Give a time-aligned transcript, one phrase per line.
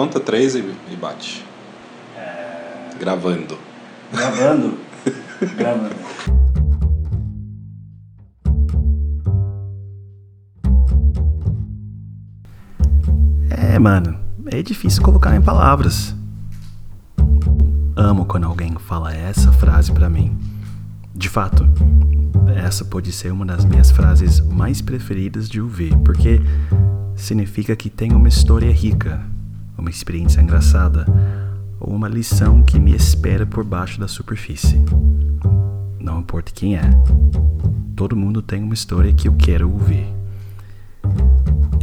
[0.00, 0.60] Conta três e,
[0.90, 1.44] e bate.
[2.98, 3.58] Gravando.
[4.10, 4.78] Gravando?
[5.58, 5.94] Gravando.
[13.50, 16.14] É, mano, é difícil colocar em palavras.
[17.94, 20.34] Amo quando alguém fala essa frase pra mim.
[21.14, 21.68] De fato,
[22.56, 26.40] essa pode ser uma das minhas frases mais preferidas de ouvir, porque
[27.14, 29.22] significa que tem uma história rica,
[29.80, 31.06] uma experiência engraçada
[31.80, 34.80] ou uma lição que me espera por baixo da superfície.
[35.98, 36.82] Não importa quem é,
[37.96, 40.06] todo mundo tem uma história que eu quero ouvir.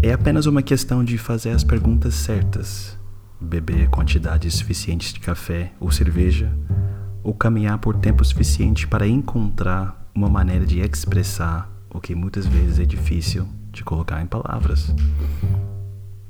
[0.02, 2.98] É apenas uma questão de fazer as perguntas certas,
[3.42, 6.52] beber quantidades suficientes de café ou cerveja,
[7.24, 12.80] ou caminhar por tempo suficiente para encontrar uma maneira de expressar o que muitas vezes
[12.80, 14.94] é difícil de colocar em palavras,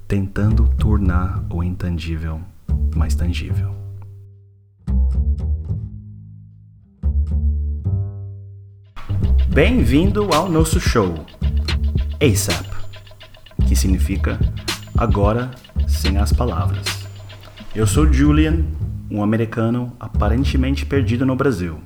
[0.08, 2.40] tentando tornar o intangível
[2.96, 3.76] mais tangível.
[9.50, 11.14] Bem-vindo ao nosso show
[12.22, 12.70] ASAP,
[13.68, 14.40] que significa
[14.98, 15.52] agora
[15.90, 16.86] sem as palavras.
[17.76, 18.64] Eu sou Julian,
[19.12, 21.82] um americano aparentemente perdido no Brasil.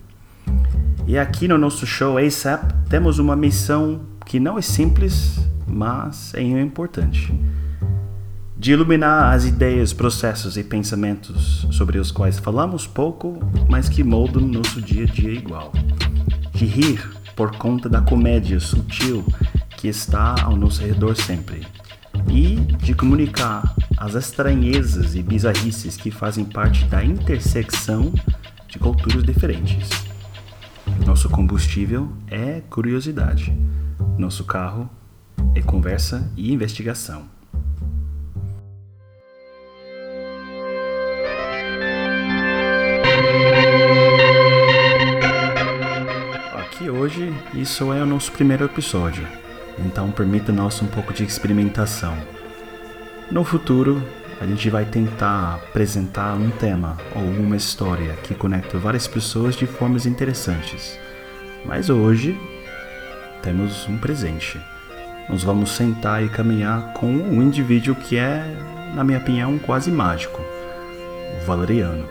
[1.08, 6.42] E aqui no nosso show ASAP temos uma missão que não é simples, mas é
[6.44, 7.34] importante
[8.62, 14.44] de iluminar as ideias, processos e pensamentos sobre os quais falamos pouco, mas que moldam
[14.44, 15.72] nosso dia a dia igual.
[16.54, 19.26] De rir por conta da comédia sutil
[19.76, 21.66] que está ao nosso redor sempre.
[22.30, 23.64] E de comunicar
[23.98, 28.14] as estranhezas e bizarrices que fazem parte da intersecção
[28.68, 29.90] de culturas diferentes.
[31.04, 33.52] Nosso combustível é curiosidade.
[34.20, 34.88] Nosso carro
[35.56, 37.41] é conversa e investigação.
[47.54, 49.28] Isso é o nosso primeiro episódio,
[49.80, 52.18] então permita-nos um pouco de experimentação.
[53.30, 54.02] No futuro,
[54.40, 59.68] a gente vai tentar apresentar um tema ou uma história que conecta várias pessoas de
[59.68, 60.98] formas interessantes.
[61.66, 62.40] Mas hoje,
[63.44, 64.60] temos um presente.
[65.30, 68.46] Nós vamos sentar e caminhar com um indivíduo que é,
[68.96, 72.08] na minha opinião, quase mágico: o Valeriano.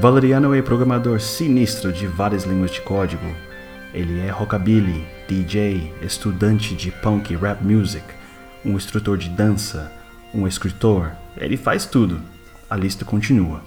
[0.00, 3.49] Valeriano é programador sinistro de várias línguas de código.
[3.92, 8.04] Ele é rockabilly, DJ, estudante de punk e rap music,
[8.64, 9.90] um instrutor de dança,
[10.32, 11.12] um escritor.
[11.36, 12.20] Ele faz tudo.
[12.68, 13.62] A lista continua.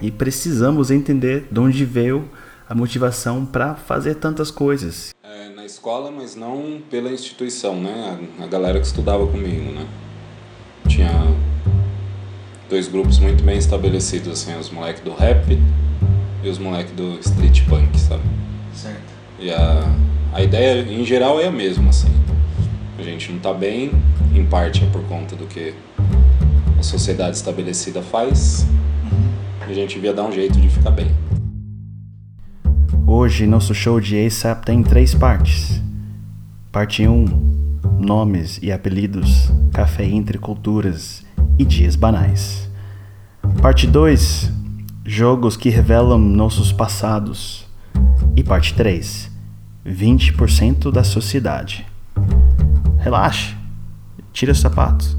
[0.00, 2.28] E precisamos entender de onde veio
[2.68, 5.14] a motivação para fazer tantas coisas.
[5.22, 8.18] É, na escola, mas não pela instituição, né?
[8.40, 9.86] A, a galera que estudava comigo, né?
[10.88, 11.10] Tinha
[12.70, 15.58] dois grupos muito bem estabelecidos, assim, os moleques do rap
[16.42, 18.22] e os moleques do street punk, sabe?
[18.74, 19.13] Certo.
[19.44, 19.94] E a,
[20.32, 22.08] a ideia, em geral, é a mesma, assim.
[22.98, 23.90] A gente não tá bem,
[24.34, 25.74] em parte é por conta do que
[26.78, 28.66] a sociedade estabelecida faz,
[29.68, 31.10] e a gente devia dar um jeito de ficar bem.
[33.06, 35.78] Hoje, nosso show de ASAP tem três partes.
[36.72, 37.26] Parte 1:
[38.00, 41.22] Nomes e apelidos, café entre culturas
[41.58, 42.70] e dias banais.
[43.60, 44.50] Parte 2:
[45.04, 47.66] Jogos que revelam nossos passados.
[48.36, 49.33] E parte 3:
[49.86, 51.86] 20% da sociedade.
[52.98, 53.54] Relaxe,
[54.32, 55.16] tira os sapatos.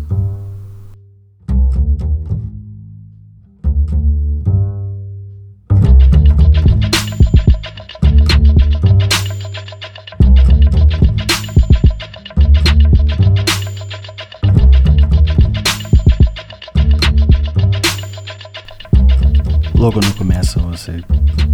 [19.86, 21.04] Logo no começo você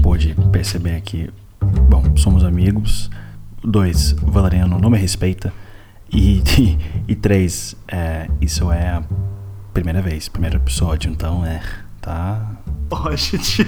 [0.01, 1.29] pôde perceber que,
[2.15, 3.09] somos amigos.
[3.63, 5.53] Dois, o Valeriano não me respeita.
[6.11, 6.77] E, e,
[7.13, 9.03] e três, é, isso é a
[9.73, 11.61] primeira vez, primeiro episódio, então é,
[12.01, 12.45] tá.
[13.15, 13.65] Gente,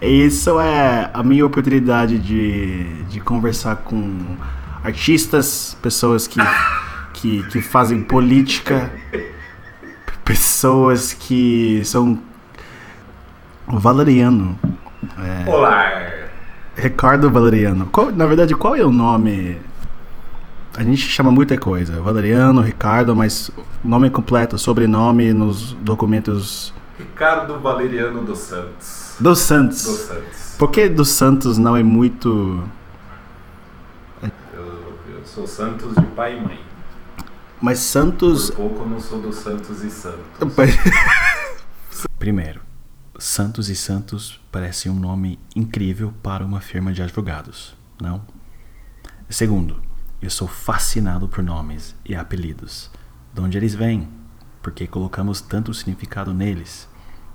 [0.00, 4.36] isso é a minha oportunidade de, de conversar com
[4.82, 6.40] artistas, pessoas que,
[7.12, 8.90] que, que fazem política,
[10.24, 12.18] pessoas que são
[13.66, 14.58] o Valeriano.
[15.18, 16.17] É, Olá!
[16.78, 17.86] Ricardo Valeriano.
[17.86, 19.58] Qual- na verdade, qual é o nome?
[20.76, 22.00] A gente chama muita coisa.
[22.00, 23.50] Valeriano, Ricardo, mas
[23.84, 29.16] nome completo, sobrenome nos documentos Ricardo Valeriano dos Santos.
[29.18, 29.84] dos Santos.
[29.84, 30.54] Dos Santos.
[30.58, 32.62] Por que dos Santos não é muito.
[34.22, 36.60] Eu, eu sou Santos de pai e mãe.
[37.60, 38.50] Mas Santos.
[38.50, 40.20] Por pouco não sou do Santos e Santos.
[42.18, 42.60] Primeiro,
[43.18, 48.20] Santos e Santos parece um nome incrível para uma firma de advogados, não?
[49.28, 49.82] Segundo,
[50.22, 52.90] eu sou fascinado por nomes e apelidos.
[53.34, 54.08] De onde eles vêm?
[54.62, 56.88] Porque colocamos tanto significado neles.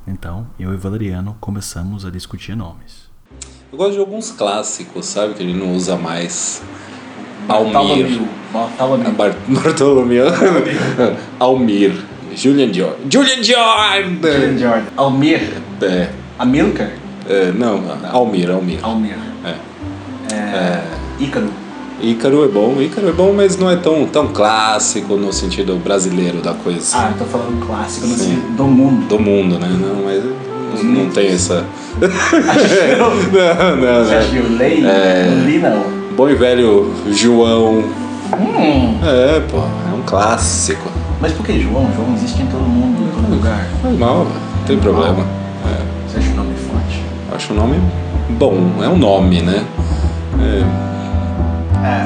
[0.07, 3.09] Então, eu e Valeriano começamos a discutir nomes.
[3.71, 5.33] Eu gosto de alguns clássicos, sabe?
[5.33, 6.62] Que a gente não usa mais.
[7.47, 8.21] Almir.
[8.53, 9.13] Bartolomeu.
[9.13, 10.25] Bar- Bartolomeu.
[11.39, 12.06] Almir.
[12.35, 13.09] Julian Jordan.
[13.09, 14.57] Julian Jordan!
[14.57, 14.83] Jordan.
[14.97, 15.41] Almir.
[15.81, 16.09] É,
[16.39, 16.89] Amilcar.
[17.30, 17.81] é, não,
[18.12, 18.80] Almir, Almir.
[18.81, 19.15] Almir.
[19.45, 20.35] É.
[20.35, 20.83] É.
[21.19, 21.50] Ícaro.
[22.01, 26.41] Ícaro é bom, Ícaro é bom, mas não é tão, tão clássico no sentido brasileiro
[26.41, 26.97] da coisa.
[26.97, 29.07] Ah, eu tô falando clássico no sentido do mundo.
[29.07, 29.69] Do mundo, né?
[29.69, 30.24] Não, mas
[30.83, 31.65] não, não tem essa.
[32.97, 34.30] Não, não, não.
[34.31, 34.83] que o Lei?
[34.83, 35.27] É.
[35.45, 35.85] Lino?
[36.18, 37.83] Bom e velho João.
[38.33, 38.97] Hum.
[39.03, 40.89] É, pô, é um clássico.
[41.23, 41.89] Mas por que João?
[41.95, 43.65] João existe em todo mundo, em todo lugar.
[43.81, 45.23] Normal, não tem problema.
[45.65, 47.01] É, Você acha o nome forte?
[47.31, 47.77] acho o nome
[48.31, 49.65] bom, é um nome, né?
[50.41, 50.63] É,
[51.87, 52.03] É.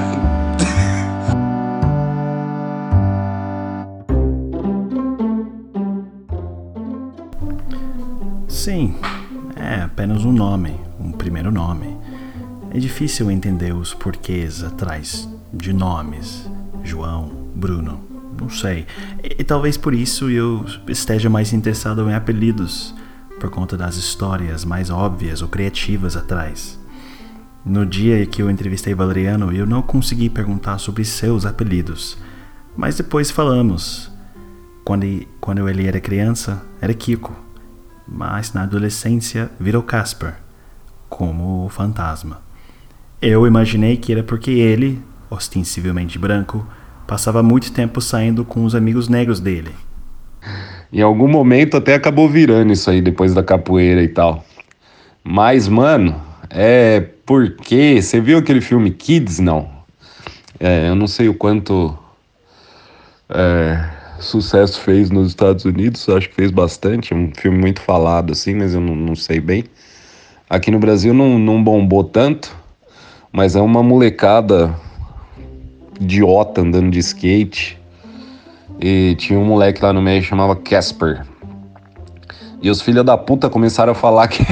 [8.47, 8.93] Sim,
[9.55, 11.97] é apenas um nome, um primeiro nome.
[12.69, 16.47] É difícil entender os porquês atrás de nomes.
[16.83, 18.06] João, Bruno,
[18.39, 18.85] não sei.
[19.23, 22.93] E, e talvez por isso eu esteja mais interessado em apelidos,
[23.39, 26.79] por conta das histórias mais óbvias ou criativas atrás.
[27.65, 32.17] No dia que eu entrevistei Valeriano, eu não consegui perguntar sobre seus apelidos,
[32.75, 34.11] mas depois falamos.
[34.85, 35.05] Quando,
[35.41, 37.35] quando ele era criança, era Kiko,
[38.07, 40.35] mas na adolescência virou Casper,
[41.09, 42.39] como o fantasma.
[43.21, 46.65] Eu imaginei que era porque ele, ostensivelmente branco,
[47.07, 49.71] passava muito tempo saindo com os amigos negros dele.
[50.91, 54.43] Em algum momento até acabou virando isso aí depois da capoeira e tal.
[55.23, 58.01] Mas, mano, é porque.
[58.01, 59.39] Você viu aquele filme Kids?
[59.39, 59.69] Não.
[60.59, 61.97] É, eu não sei o quanto
[63.29, 63.89] é,
[64.19, 67.13] sucesso fez nos Estados Unidos, acho que fez bastante.
[67.13, 69.65] Um filme muito falado, assim, mas eu não, não sei bem.
[70.49, 72.55] Aqui no Brasil não, não bombou tanto,
[73.31, 74.73] mas é uma molecada
[75.99, 77.79] idiota andando de skate.
[78.79, 81.25] E tinha um moleque lá no meio chamava Casper.
[82.61, 84.43] E os filha da puta começaram a falar que,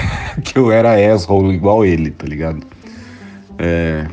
[0.42, 2.66] que eu era asshole igual ele, tá ligado?
[3.58, 4.08] É...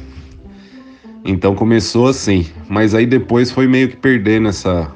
[1.25, 2.47] Então começou assim.
[2.69, 4.91] Mas aí depois foi meio que perdendo essa.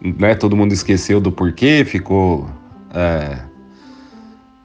[0.00, 0.34] Né?
[0.34, 2.48] Todo mundo esqueceu do porquê, ficou.
[2.94, 3.38] é,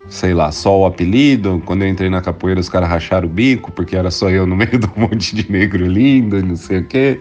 [0.10, 1.62] Sei lá, só o apelido.
[1.66, 4.56] Quando eu entrei na capoeira, os caras racharam o bico, porque era só eu no
[4.56, 7.20] meio um monte de negro lindo não sei o quê.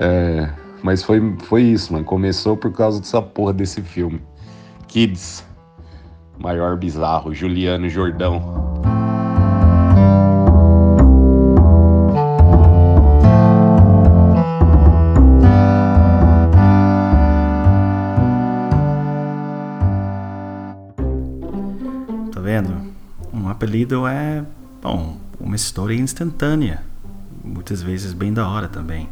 [0.00, 0.48] É,
[0.82, 2.04] mas foi, foi isso, mano.
[2.04, 4.20] Começou por causa dessa porra desse filme.
[4.88, 5.44] Kids.
[6.38, 8.83] Maior bizarro, Juliano Jordão.
[23.64, 24.44] Apelido é,
[24.82, 26.84] bom, uma história instantânea.
[27.42, 29.08] Muitas vezes bem da hora também.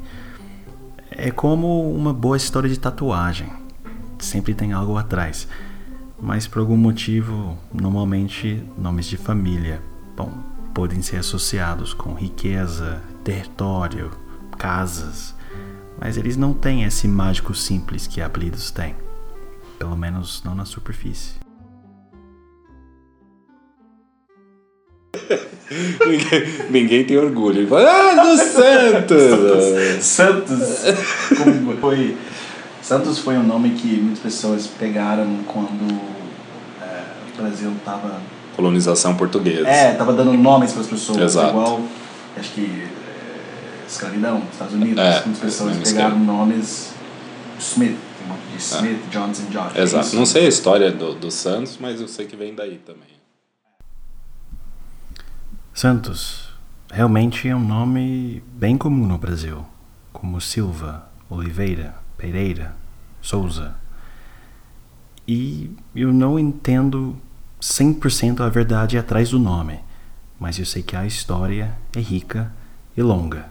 [1.11, 3.51] É como uma boa história de tatuagem.
[4.19, 5.49] Sempre tem algo atrás.
[6.21, 9.81] Mas por algum motivo, normalmente nomes de família,
[10.15, 10.31] bom,
[10.75, 14.11] podem ser associados com riqueza, território,
[14.59, 15.35] casas.
[15.99, 18.95] Mas eles não têm esse mágico simples que apelidos têm.
[19.79, 21.41] Pelo menos não na superfície.
[25.71, 27.61] Ninguém, ninguém tem orgulho.
[27.61, 30.05] Ele fala, ah, do Santos!
[30.05, 30.85] Santos
[31.37, 32.17] como foi
[32.83, 36.01] Santos foi um nome que muitas pessoas pegaram quando
[36.83, 37.03] é,
[37.33, 38.21] o Brasil tava
[38.57, 39.67] Colonização portuguesa.
[39.67, 41.51] é tava dando nomes para as pessoas Exato.
[41.51, 41.81] igual
[42.37, 46.91] acho que é, escravidão Estados Unidos É, muitas pessoas mesmo pegaram nomes
[47.59, 50.17] Smith tem um monte de Smith Johnson é Exato.
[50.17, 53.22] Não sei a história do, do Santos, mas eu sei que vem daí também.
[55.75, 56.53] Santos
[56.93, 59.65] realmente é um nome bem comum no Brasil,
[60.13, 62.77] como Silva, Oliveira, Pereira,
[63.23, 63.75] Souza.
[65.27, 67.17] E eu não entendo
[67.59, 69.81] 100% a verdade atrás do nome,
[70.39, 72.53] mas eu sei que a história é rica
[72.95, 73.51] e longa.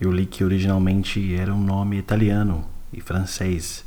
[0.00, 3.84] Eu li que originalmente era um nome italiano e francês.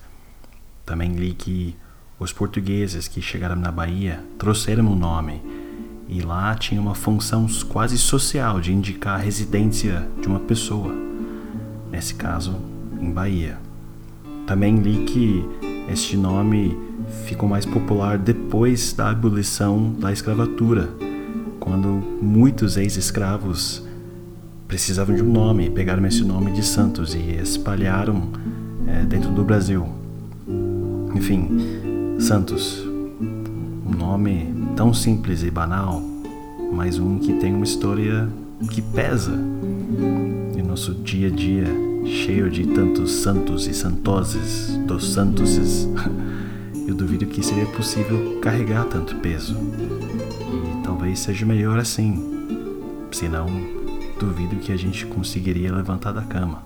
[0.86, 1.76] Também li que
[2.20, 5.67] os portugueses que chegaram na Bahia trouxeram o nome
[6.08, 10.94] e lá tinha uma função quase social de indicar a residência de uma pessoa.
[11.92, 12.56] Nesse caso,
[13.00, 13.58] em Bahia.
[14.46, 15.44] Também li que
[15.90, 16.78] este nome
[17.26, 20.90] ficou mais popular depois da abolição da escravatura,
[21.60, 21.88] quando
[22.22, 23.84] muitos ex-escravos
[24.68, 28.30] precisavam de um nome, pegaram esse nome de Santos e espalharam
[28.86, 29.88] é, dentro do Brasil.
[31.16, 31.50] Enfim,
[32.20, 36.04] Santos, um nome tão simples e banal,
[36.72, 38.30] mas um que tem uma história
[38.70, 39.34] que pesa
[40.56, 41.66] em nosso dia a dia,
[42.06, 45.90] cheio de tantos santos e santoses, dos santoses.
[46.88, 49.58] Eu duvido que seria possível carregar tanto peso.
[49.58, 52.24] E talvez seja melhor assim.
[53.12, 53.48] Senão,
[54.20, 56.62] duvido que a gente conseguiria levantar da cama.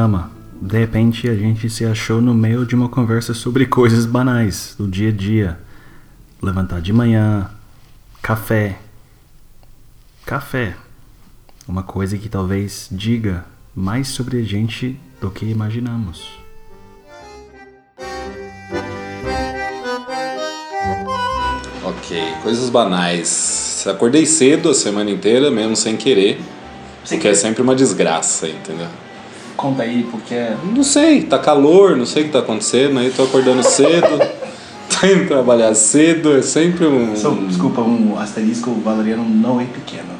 [0.00, 0.30] Cama,
[0.62, 4.88] de repente a gente se achou no meio de uma conversa sobre coisas banais do
[4.88, 5.58] dia a dia.
[6.40, 7.50] Levantar de manhã,
[8.22, 8.78] café.
[10.24, 10.74] Café.
[11.68, 13.44] Uma coisa que talvez diga
[13.76, 16.30] mais sobre a gente do que imaginamos.
[21.84, 23.84] Ok, coisas banais.
[23.86, 26.40] Acordei cedo a semana inteira, mesmo sem querer.
[27.04, 28.88] Sem porque é sempre uma desgraça, entendeu?
[29.60, 30.56] Conta aí, porque é.
[30.74, 34.06] Não sei, tá calor, não sei o que tá acontecendo, aí tô acordando cedo,
[34.88, 37.14] tô indo trabalhar cedo, é sempre um.
[37.14, 40.18] So, desculpa, um asterisco valeriano não é pequeno.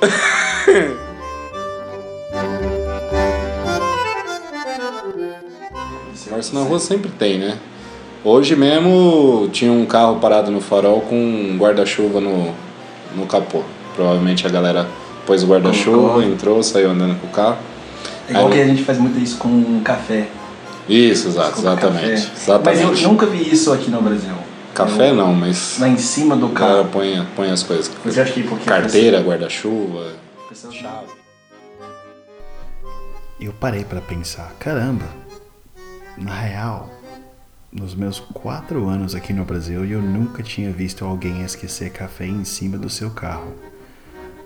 [6.32, 7.58] Março na rua sempre tem, né?
[8.24, 12.52] Hoje mesmo tinha um carro parado no farol com um guarda-chuva no,
[13.14, 13.62] no capô.
[13.94, 14.88] Provavelmente a galera
[15.26, 17.69] pôs o guarda-chuva, entrou, saiu andando com o carro.
[18.30, 20.28] É igual Aí- que a gente faz muito isso com café.
[20.88, 22.00] Isso, exato, exatamente.
[22.02, 22.12] café.
[22.14, 22.84] Exatamente.
[22.86, 24.34] Mas eu nunca vi isso aqui no Brasil.
[24.74, 26.88] Café Eu- não, mas Lá em cima do o cara carro.
[26.92, 27.90] põe, põe as coisas.
[28.04, 30.12] Você acha que porque Carteira, guarda-chuva,
[30.44, 31.08] a pessoa- chave.
[33.40, 35.06] Eu parei para pensar, caramba,
[36.16, 36.90] na real,
[37.72, 42.44] nos meus quatro anos aqui no Brasil, eu nunca tinha visto alguém esquecer café em
[42.44, 43.52] cima do seu carro.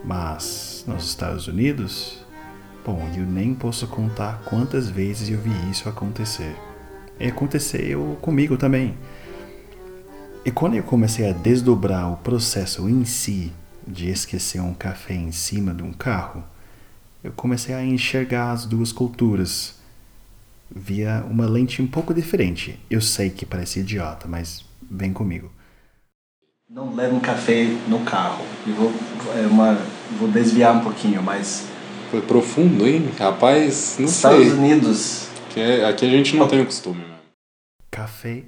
[0.04, 2.18] Mas nos Estados Unidos,
[2.84, 6.54] bom, eu nem posso contar quantas vezes eu vi isso acontecer.
[7.18, 8.96] E aconteceu comigo também.
[10.44, 13.52] E quando eu comecei a desdobrar o processo em si
[13.86, 16.44] de esquecer um café em cima de um carro,
[17.22, 19.76] eu comecei a enxergar as duas culturas
[20.74, 22.78] via uma lente um pouco diferente.
[22.90, 25.50] Eu sei que parece idiota, mas vem comigo.
[26.68, 28.44] Não leve um café no carro.
[28.66, 28.92] Eu vou,
[29.36, 29.78] é uma,
[30.18, 31.66] vou desviar um pouquinho, mas
[32.22, 33.08] profundo, hein?
[33.18, 34.52] Rapaz, não Estados sei.
[34.52, 37.14] Unidos, Aqui, é- aqui a gente não tem o costume mesmo.
[37.90, 38.42] café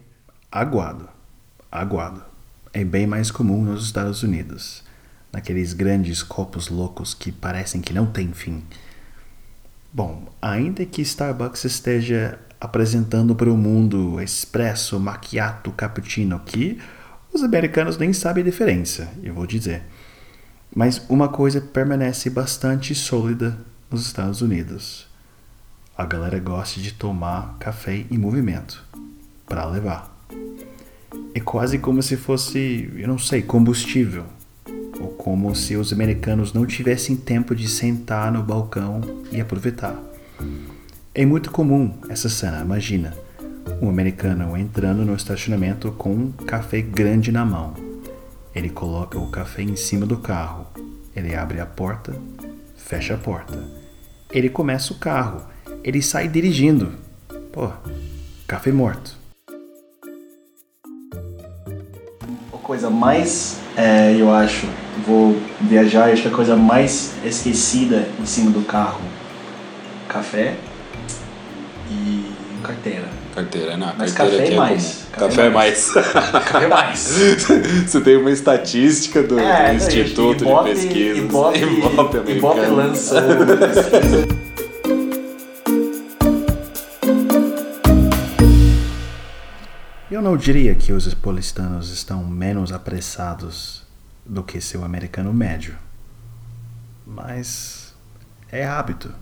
[0.51, 1.09] aguado.
[1.71, 2.23] Aguado.
[2.73, 4.83] É bem mais comum nos Estados Unidos.
[5.33, 8.63] Naqueles grandes copos loucos que parecem que não têm fim.
[9.93, 16.79] Bom, ainda que Starbucks esteja apresentando para o mundo espresso, macchiato, cappuccino, que
[17.33, 19.83] os americanos nem sabem a diferença, eu vou dizer.
[20.77, 23.57] Mas uma coisa permanece bastante sólida
[23.91, 25.07] nos Estados Unidos.
[25.97, 28.85] A galera gosta de tomar café em movimento
[29.47, 30.15] para levar.
[31.35, 34.27] É quase como se fosse, eu não sei, combustível.
[35.01, 39.01] Ou como se os americanos não tivessem tempo de sentar no balcão
[39.33, 39.99] e aproveitar.
[41.15, 43.15] É muito comum essa cena, imagina.
[43.81, 47.86] Um americano entrando no estacionamento com um café grande na mão.
[48.57, 50.67] Ele coloca o café em cima do carro.
[51.15, 52.17] Ele abre a porta,
[52.75, 53.63] fecha a porta.
[54.31, 55.43] Ele começa o carro.
[55.85, 56.91] Ele sai dirigindo.
[57.53, 57.71] Pô,
[58.49, 59.15] café morto.
[62.51, 64.67] A coisa mais, é, eu acho,
[65.07, 69.03] vou viajar, acho que a coisa mais esquecida em cima do carro,
[70.09, 70.57] café
[72.67, 73.09] carteira.
[73.35, 73.93] Carteira, não.
[73.97, 74.93] Mas carteira café aqui é é mais.
[74.93, 75.07] comum.
[75.13, 75.91] Café Café, é é mais.
[75.93, 77.01] Café mais.
[77.87, 81.19] Você tem uma estatística do, do É, Instituto de Pesquisa.
[81.19, 84.27] Ibope, Ibope Ibope lançou uma pesquisa.
[90.11, 93.85] Eu não diria que os paulistanos estão menos apressados
[94.25, 95.77] do que seu americano médio.
[97.07, 97.95] Mas
[98.51, 99.13] é hábito.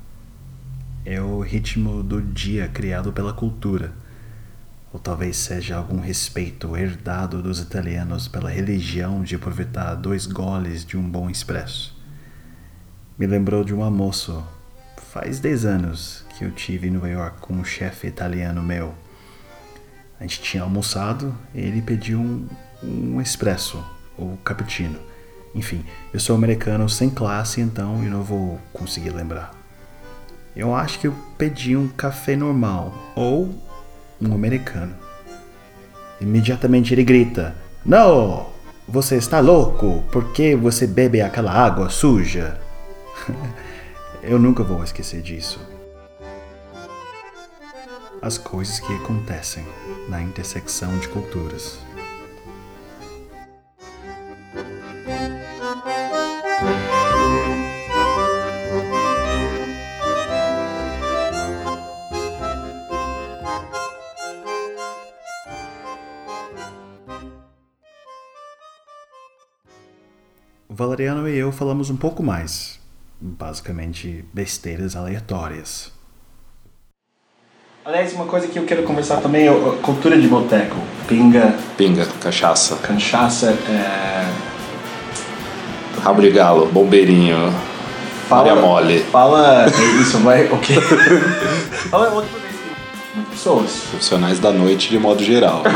[1.04, 3.92] É o ritmo do dia criado pela cultura.
[4.92, 10.96] Ou talvez seja algum respeito herdado dos italianos pela religião de aproveitar dois goles de
[10.96, 11.94] um bom expresso.
[13.18, 14.42] Me lembrou de um almoço,
[15.12, 18.94] faz 10 anos, que eu tive em Nova York com um chefe italiano meu.
[20.18, 22.49] A gente tinha almoçado e ele pediu um,
[22.82, 23.84] um expresso,
[24.16, 24.99] ou cappuccino.
[25.54, 29.63] Enfim, eu sou americano sem classe, então eu não vou conseguir lembrar.
[30.56, 33.52] Eu acho que eu pedi um café normal ou
[34.20, 34.94] um americano.
[36.20, 38.52] Imediatamente ele grita: Não!
[38.87, 40.04] Você está louco?
[40.12, 42.61] Por que você bebe aquela água suja?
[44.23, 45.58] eu nunca vou esquecer disso.
[48.20, 49.64] As coisas que acontecem
[50.08, 51.78] na intersecção de culturas.
[70.84, 72.78] Valeriano e eu falamos um pouco mais,
[73.18, 75.90] basicamente besteiras aleatórias.
[77.82, 80.76] Aliás, uma coisa que eu quero conversar também é a cultura de boteco.
[81.08, 84.30] Pinga, Pinga, cachaça, cachaça, é...
[86.02, 87.50] rabo de galo, bombeirinho,
[88.28, 89.00] Maria mole.
[89.04, 89.66] Fala
[90.00, 90.76] isso, vai, ok.
[91.90, 92.54] Fala outra vez.
[93.14, 93.70] Muitas pessoas.
[93.88, 95.62] Profissionais da noite de modo geral.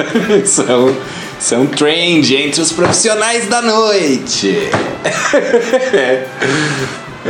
[0.42, 0.94] isso, é um,
[1.40, 4.68] isso é um trend entre os profissionais da noite.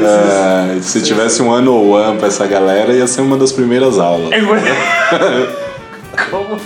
[0.02, 3.98] Ah, se tivesse um ano ou one pra essa galera, ia ser uma das primeiras
[3.98, 4.30] aulas.
[6.30, 6.60] Como?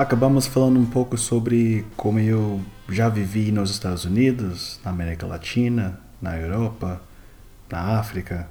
[0.00, 2.58] Acabamos falando um pouco sobre como eu
[2.88, 7.02] já vivi nos Estados Unidos, na América Latina, na Europa,
[7.70, 8.48] na África,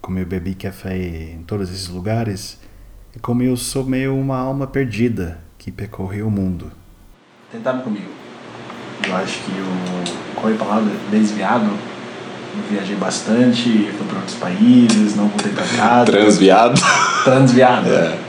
[0.00, 2.58] como eu bebi café em todos esses lugares
[3.14, 6.72] e como eu sou meio uma alma perdida que percorreu o mundo.
[7.52, 8.08] Tentaram comigo.
[9.06, 10.40] Eu acho que o.
[10.40, 10.90] Qual é a palavra?
[11.10, 11.66] Desviado.
[11.66, 16.10] Eu viajei bastante, fui para outros países, não voltei para casa.
[16.10, 16.80] Transviado.
[17.24, 17.88] Transviado.
[17.92, 18.28] É.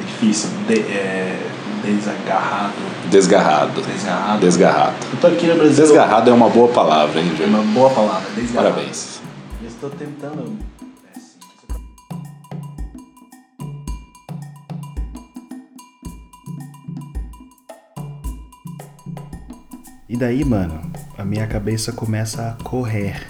[0.00, 0.48] É difícil.
[0.66, 1.29] De, é,
[1.82, 2.74] desagarrado.
[3.10, 3.80] Desgarrado.
[3.82, 4.40] Desgarrado.
[4.40, 4.94] Desgarrado.
[5.12, 5.84] Eu tô aqui no Brasil.
[5.84, 7.48] Desgarrado é uma boa palavra, hein, É Júlio?
[7.60, 8.74] uma boa palavra, desgarrado.
[8.74, 9.20] Parabéns.
[9.62, 10.56] Eu estou tentando.
[11.14, 11.18] É.
[20.08, 20.80] E daí, mano,
[21.16, 23.26] a minha cabeça começa a correr.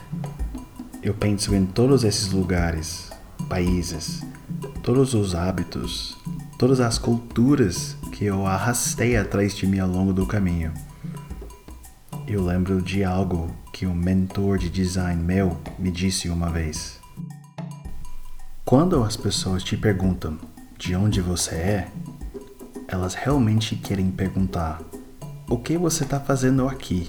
[1.03, 3.11] Eu penso em todos esses lugares,
[3.49, 4.23] países,
[4.83, 6.17] todos os hábitos,
[6.61, 10.75] todas as culturas que eu arrastei atrás de mim ao longo do caminho.
[12.27, 17.01] Eu lembro de algo que um mentor de design meu me disse uma vez.
[18.63, 20.37] Quando as pessoas te perguntam
[20.77, 21.89] de onde você é,
[22.87, 24.83] elas realmente querem perguntar
[25.49, 27.09] o que você está fazendo aqui?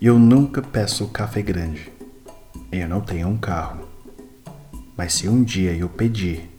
[0.00, 1.92] Eu nunca peço café grande.
[2.72, 3.86] Eu não tenho um carro.
[4.96, 6.51] Mas se um dia eu pedir,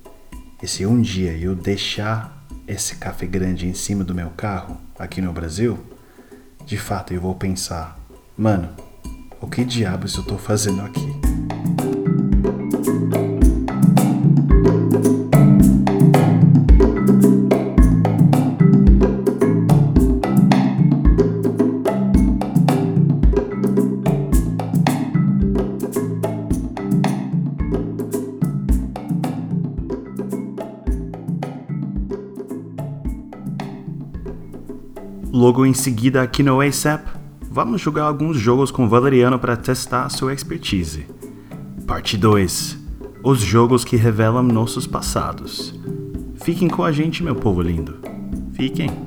[0.63, 5.21] e se um dia eu deixar esse café grande em cima do meu carro aqui
[5.21, 5.77] no Brasil,
[6.65, 7.99] de fato eu vou pensar:
[8.37, 8.69] mano,
[9.41, 11.32] o que diabos eu tô fazendo aqui?
[35.53, 37.05] Logo em seguida aqui no ASAP,
[37.47, 41.05] vamos jogar alguns jogos com Valeriano para testar sua expertise.
[41.85, 42.75] Parte 2:
[43.21, 45.79] Os jogos que revelam nossos passados.
[46.41, 47.99] Fiquem com a gente, meu povo lindo.
[48.53, 49.02] Fiquem.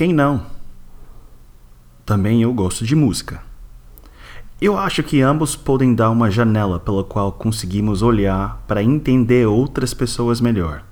[0.00, 0.46] Quem não?
[2.06, 3.42] Também eu gosto de música.
[4.58, 9.92] Eu acho que ambos podem dar uma janela pela qual conseguimos olhar para entender outras
[9.92, 10.82] pessoas melhor.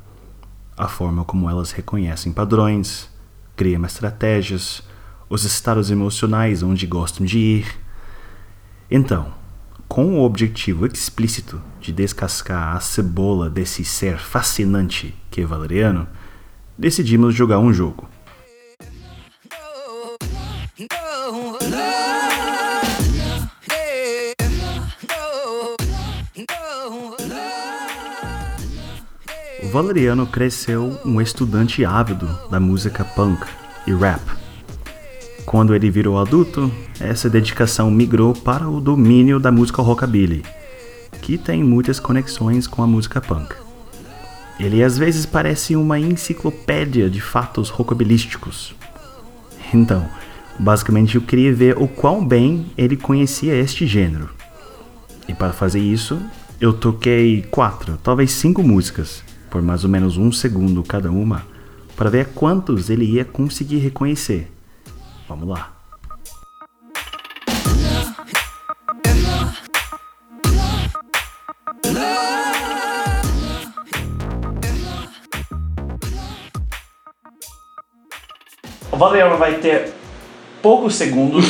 [0.76, 3.08] A forma como elas reconhecem padrões,
[3.56, 4.82] criam estratégias,
[5.26, 7.80] os estados emocionais onde gostam de ir.
[8.90, 9.32] Então,
[9.88, 16.06] com o objetivo explícito de descascar a cebola desse ser fascinante que é Valeriano,
[16.76, 18.06] decidimos jogar um jogo.
[29.78, 33.46] Valeriano cresceu um estudante ávido da música punk
[33.86, 34.20] e rap.
[35.46, 40.42] Quando ele virou adulto, essa dedicação migrou para o domínio da música rockabilly,
[41.22, 43.54] que tem muitas conexões com a música punk.
[44.58, 48.74] Ele às vezes parece uma enciclopédia de fatos rockabilísticos.
[49.72, 50.08] Então,
[50.58, 54.28] basicamente eu queria ver o quão bem ele conhecia este gênero.
[55.28, 56.20] E para fazer isso,
[56.60, 61.44] eu toquei quatro, talvez cinco músicas, por mais ou menos um segundo cada uma,
[61.96, 64.50] para ver quantos ele ia conseguir reconhecer.
[65.28, 65.74] Vamos lá.
[78.90, 79.92] O Valeriano vai ter
[80.60, 81.44] poucos segundos,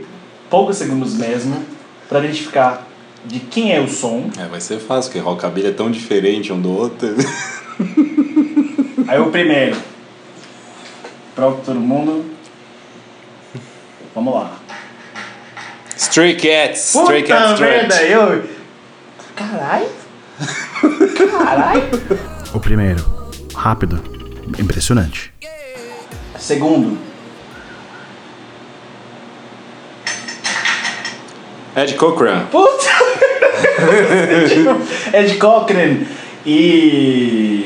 [0.50, 1.64] poucos segundos mesmo,
[2.08, 2.87] para identificar
[3.24, 4.30] de quem é o som.
[4.38, 7.08] É, vai ser fácil, porque rockabilly é tão diferente um do outro.
[9.06, 9.76] Aí o primeiro.
[11.34, 12.24] Pronto, todo mundo.
[14.14, 14.58] Vamos lá.
[15.96, 18.48] Stray Cats, Stray Puta Cats merda, eu.
[19.34, 19.88] Caralho!
[21.30, 21.82] Caralho!
[22.54, 23.04] O primeiro,
[23.54, 24.02] rápido,
[24.58, 25.32] impressionante.
[26.38, 27.07] Segundo.
[31.78, 32.46] Ed Cochran.
[32.50, 32.90] Puta!
[35.12, 35.98] Ed Cochran
[36.44, 37.64] e.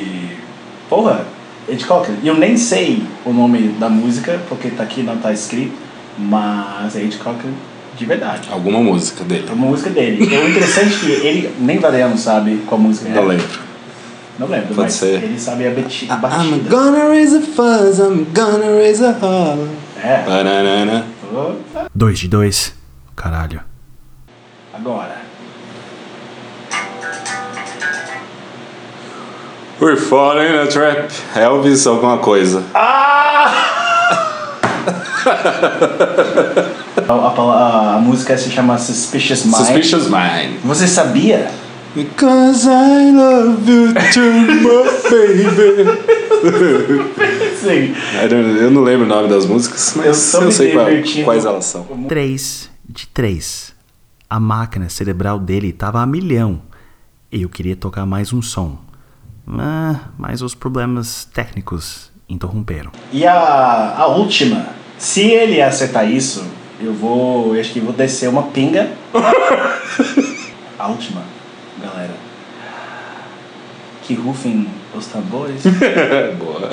[0.88, 1.24] Porra!
[1.68, 2.16] Ed Cochran.
[2.22, 5.72] E eu nem sei o nome da música, porque tá aqui, não tá escrito,
[6.18, 7.52] mas é Ed Cochran
[7.96, 8.48] de verdade.
[8.50, 9.46] Alguma música dele.
[9.48, 10.22] É uma música dele.
[10.22, 13.14] O interessante é que ele, nem Valeriano sabe qual música é.
[13.14, 13.46] Não lembro.
[14.38, 15.22] Não lembro, Pode mas ser.
[15.22, 15.74] ele sabe a I'm
[16.20, 16.68] batida.
[16.70, 19.68] gonna raise a fuzz, I'm gonna raise a holler.
[20.02, 20.22] É.
[20.24, 21.06] Banana.
[21.32, 21.86] Opa.
[21.94, 22.74] Dois de dois.
[23.14, 23.71] Caralho.
[24.82, 25.16] Agora.
[29.78, 31.08] We're falling in a trap.
[31.36, 32.64] Elvis, alguma coisa.
[32.74, 33.68] Ah!
[37.08, 39.54] a, a a música se chama Suspicious Mind.
[39.56, 40.58] Suspicious Mind.
[40.64, 41.48] Você sabia?
[41.94, 45.86] Because I love you too much, baby.
[47.56, 47.94] Sim.
[48.20, 50.86] I don't- Eu não lembro o nome das músicas, mas Eu eu, sei qual-
[51.24, 51.84] quais elas são.
[52.08, 53.71] 3 de 3.
[54.32, 56.62] A máquina cerebral dele estava a milhão.
[57.30, 58.78] E eu queria tocar mais um som.
[59.46, 62.90] Ah, mas os problemas técnicos interromperam.
[63.12, 64.68] E a, a última.
[64.96, 66.42] Se ele acertar isso,
[66.80, 67.54] eu vou.
[67.54, 68.90] Eu acho que vou descer uma pinga.
[70.78, 71.20] a última,
[71.78, 72.14] galera.
[74.04, 75.62] Que rufem os tambores.
[76.40, 76.70] Boa.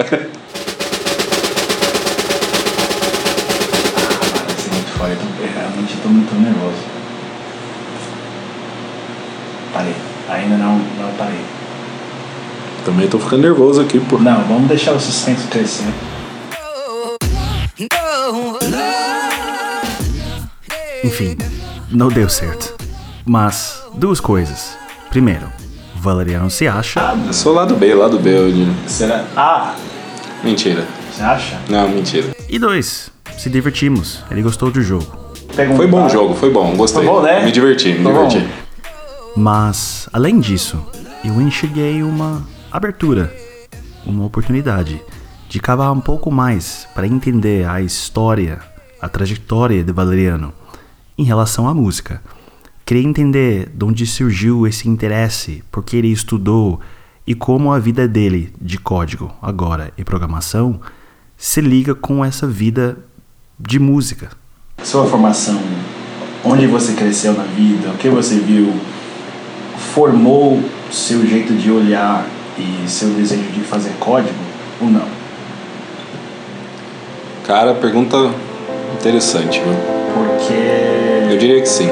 [3.97, 5.09] Ah, vai ser muito foda.
[5.11, 6.98] Eu tô- eu realmente tô muito nervoso.
[9.73, 9.95] Parei.
[10.29, 11.39] Ainda não, não parei.
[12.85, 14.17] Também tô ficando nervoso aqui, pô.
[14.17, 15.85] Não, vamos deixar o suspense crescer.
[21.03, 21.37] Enfim,
[21.91, 22.75] não deu certo.
[23.25, 24.77] Mas, duas coisas.
[25.09, 25.47] Primeiro,
[25.95, 26.99] Valeriano se acha.
[27.25, 28.29] Eu sou lado B, lado B.
[28.37, 28.51] Eu...
[28.51, 28.73] digo.
[28.87, 29.25] Será?
[29.35, 29.75] Ah,
[30.43, 30.85] Mentira.
[31.11, 31.59] você acha?
[31.69, 32.27] Não, mentira.
[32.49, 34.23] E dois, se divertimos.
[34.31, 35.05] Ele gostou do jogo.
[35.57, 37.03] Um Foi bom o jogo, foi bom, gostei.
[37.03, 37.43] Foi bom, né?
[37.43, 38.29] Me diverti, me Foi bom.
[39.35, 40.83] Mas, além disso,
[41.23, 43.33] eu enxerguei uma abertura,
[44.05, 45.01] uma oportunidade
[45.47, 48.59] de cavar um pouco mais para entender a história,
[49.01, 50.53] a trajetória de Valeriano
[51.17, 52.21] em relação à música.
[52.85, 56.79] Queria entender de onde surgiu esse interesse, por que ele estudou
[57.25, 60.79] e como a vida dele de código agora e programação
[61.37, 62.97] se liga com essa vida
[63.59, 64.29] de música.
[64.83, 65.61] Sua formação,
[66.43, 68.73] onde você cresceu na vida, o que você viu,
[69.79, 70.61] formou
[70.91, 72.25] seu jeito de olhar
[72.57, 74.35] e seu desejo de fazer código
[74.81, 75.07] ou não?
[77.45, 78.15] Cara, pergunta
[78.93, 79.73] interessante, viu?
[80.13, 81.33] Porque.
[81.33, 81.89] Eu diria que sim.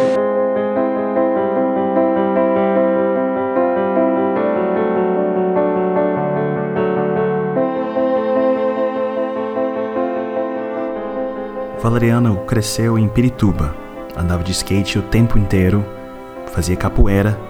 [11.82, 13.74] Valeriano cresceu em Pirituba.
[14.16, 15.86] Andava de skate o tempo inteiro,
[16.52, 17.47] fazia capoeira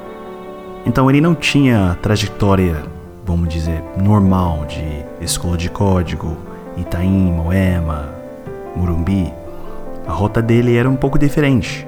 [0.87, 2.81] então ele não tinha trajetória,
[3.25, 6.37] vamos dizer, normal de escola de código,
[6.77, 8.09] Itaim, Moema,
[8.73, 9.33] Murumbi.
[10.07, 11.85] A rota dele era um pouco diferente.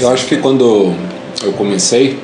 [0.00, 0.92] Eu acho que quando
[1.44, 2.18] eu comecei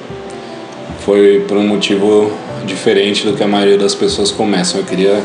[1.05, 2.33] foi por um motivo
[2.67, 4.81] diferente do que a maioria das pessoas começam.
[4.81, 5.25] Eu queria,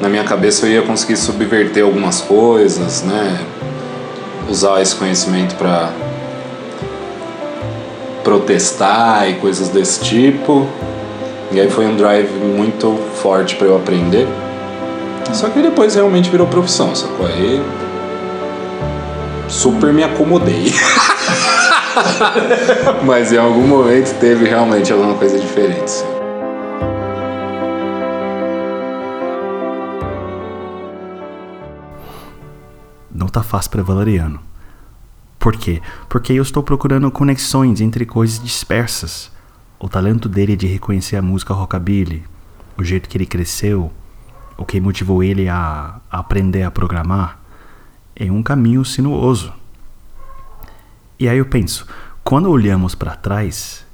[0.00, 3.38] na minha cabeça, eu ia conseguir subverter algumas coisas, né?
[4.50, 5.92] Usar esse conhecimento para
[8.22, 10.66] protestar e coisas desse tipo.
[11.50, 14.26] E aí foi um drive muito forte para eu aprender.
[15.32, 17.26] Só que depois realmente virou profissão, sacou?
[17.26, 17.62] Aí
[19.48, 20.72] super me acomodei.
[23.04, 26.04] Mas em algum momento teve realmente alguma coisa diferente.
[33.14, 34.51] Não tá fácil para Valeriano.
[35.42, 35.82] Por quê?
[36.08, 39.28] Porque eu estou procurando conexões entre coisas dispersas.
[39.76, 42.22] O talento dele de reconhecer a música rockabilly,
[42.78, 43.90] o jeito que ele cresceu,
[44.56, 47.40] o que motivou ele a aprender a programar,
[48.14, 49.52] é um caminho sinuoso.
[51.18, 51.88] E aí eu penso,
[52.22, 53.84] quando olhamos para trás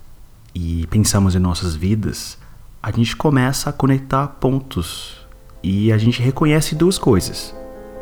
[0.55, 2.37] e pensamos em nossas vidas,
[2.83, 5.27] a gente começa a conectar pontos
[5.63, 7.55] e a gente reconhece duas coisas,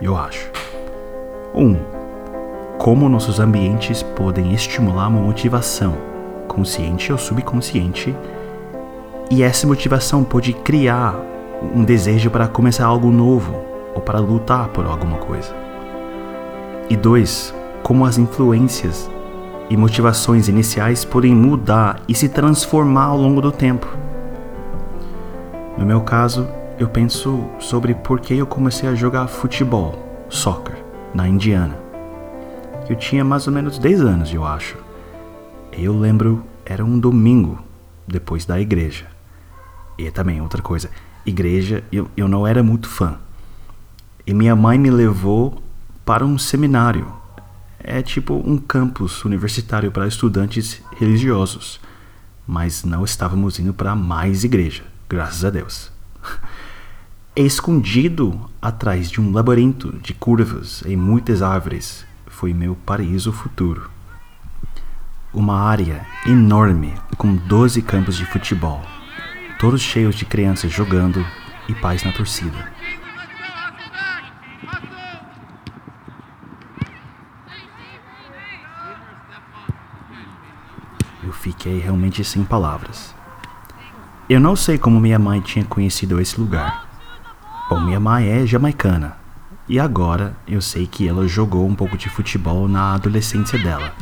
[0.02, 0.50] eu acho.
[1.54, 1.95] Um,
[2.78, 5.94] como nossos ambientes podem estimular uma motivação,
[6.46, 8.14] consciente ou subconsciente,
[9.30, 11.18] e essa motivação pode criar
[11.74, 13.54] um desejo para começar algo novo
[13.94, 15.54] ou para lutar por alguma coisa.
[16.88, 19.10] E dois, como as influências
[19.68, 23.88] e motivações iniciais podem mudar e se transformar ao longo do tempo.
[25.76, 26.46] No meu caso,
[26.78, 29.94] eu penso sobre por que eu comecei a jogar futebol,
[30.28, 30.76] soccer,
[31.12, 31.85] na Indiana.
[32.88, 34.76] Eu tinha mais ou menos 10 anos, eu acho.
[35.72, 37.62] Eu lembro, era um domingo
[38.06, 39.06] depois da igreja.
[39.98, 40.90] E também outra coisa,
[41.24, 43.18] igreja eu, eu não era muito fã.
[44.26, 45.62] E minha mãe me levou
[46.04, 47.12] para um seminário
[47.86, 51.78] é tipo um campus universitário para estudantes religiosos,
[52.44, 55.92] mas não estávamos indo para mais igreja, graças a Deus.
[57.36, 62.04] Escondido atrás de um labirinto de curvas e muitas árvores
[62.36, 63.90] foi meu paraíso futuro.
[65.32, 68.82] Uma área enorme com 12 campos de futebol,
[69.58, 71.26] todos cheios de crianças jogando
[71.66, 72.70] e pais na torcida.
[81.24, 83.14] Eu fiquei realmente sem palavras.
[84.28, 86.86] Eu não sei como minha mãe tinha conhecido esse lugar.
[87.70, 89.25] Bom, minha mãe é jamaicana.
[89.68, 93.92] E agora eu sei que ela jogou um pouco de futebol na adolescência dela.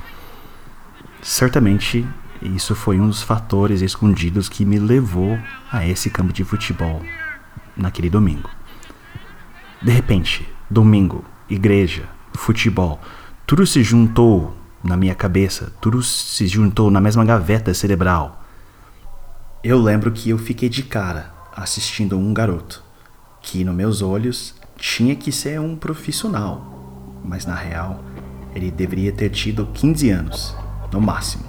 [1.22, 2.07] Certamente
[2.42, 5.38] isso foi um dos fatores escondidos que me levou
[5.72, 7.00] a esse campo de futebol
[7.74, 8.50] naquele domingo.
[9.81, 13.00] De repente, domingo, igreja, futebol,
[13.46, 18.44] tudo se juntou na minha cabeça, tudo se juntou na mesma gaveta cerebral.
[19.62, 22.83] Eu lembro que eu fiquei de cara assistindo um garoto
[23.40, 24.55] que, nos meus olhos,
[24.87, 28.05] tinha que ser um profissional, mas na real
[28.55, 30.57] ele deveria ter tido 15 anos,
[30.92, 31.42] no máximo.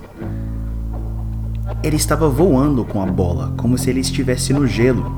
[1.83, 5.11] Ele estava voando com a bola como se ele estivesse no gelo.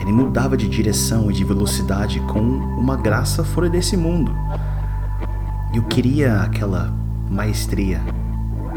[0.00, 4.34] Ele mudava de direção e de velocidade com uma graça fora desse mundo.
[5.72, 6.92] Eu queria aquela
[7.30, 8.00] maestria,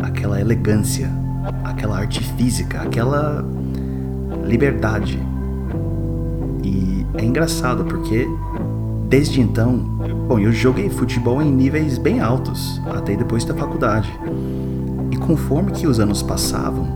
[0.03, 1.11] aquela elegância,
[1.63, 3.43] aquela arte física, aquela
[4.45, 5.19] liberdade.
[6.63, 8.27] E é engraçado porque
[9.07, 9.77] desde então,
[10.27, 14.11] bom, eu joguei futebol em níveis bem altos, até depois da faculdade.
[15.11, 16.87] E conforme que os anos passavam,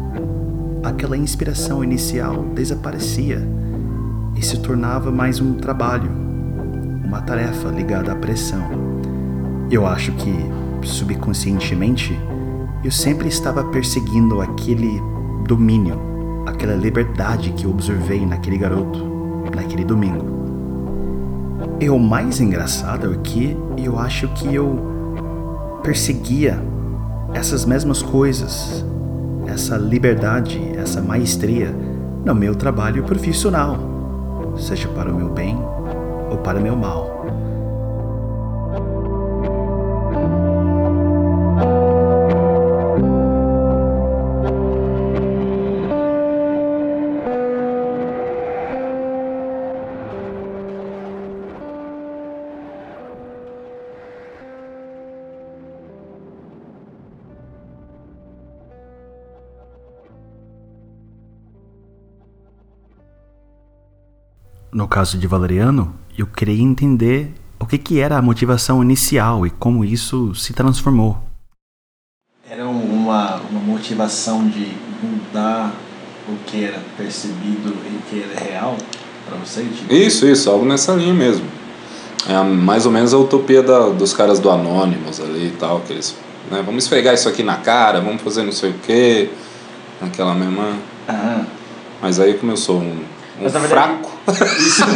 [0.84, 3.48] aquela inspiração inicial desaparecia
[4.36, 6.10] e se tornava mais um trabalho,
[7.04, 8.64] uma tarefa ligada à pressão.
[9.70, 10.34] Eu acho que
[10.88, 12.18] subconscientemente,
[12.84, 15.02] eu sempre estava perseguindo aquele
[15.48, 16.00] domínio,
[16.46, 19.00] aquela liberdade que eu observei naquele garoto,
[19.54, 20.39] naquele domingo.
[21.82, 26.62] E o mais engraçado é que eu acho que eu perseguia
[27.34, 28.86] essas mesmas coisas,
[29.48, 31.74] essa liberdade, essa maestria
[32.26, 33.78] no meu trabalho profissional,
[34.58, 35.58] seja para o meu bem
[36.30, 37.19] ou para o meu mal.
[64.80, 69.50] No caso de Valeriano, eu queria entender o que, que era a motivação inicial e
[69.50, 71.18] como isso se transformou.
[72.50, 74.72] Era uma, uma motivação de
[75.04, 75.74] mudar
[76.30, 78.78] o que era percebido e o que era real
[79.28, 79.64] para você?
[79.64, 79.94] Tipo?
[79.94, 81.46] Isso, isso, algo nessa linha mesmo.
[82.26, 85.92] É mais ou menos a utopia da, dos caras do Anonymous ali e tal, que
[85.92, 86.16] eles,
[86.50, 89.30] né, vamos esfregar isso aqui na cara, vamos fazer não sei o quê,
[90.00, 90.72] aquela mesma...
[91.10, 91.46] Aham.
[92.02, 93.94] Mas aí como eu sou um, um Mas, na verdade,
[94.26, 94.84] fraco, Isso,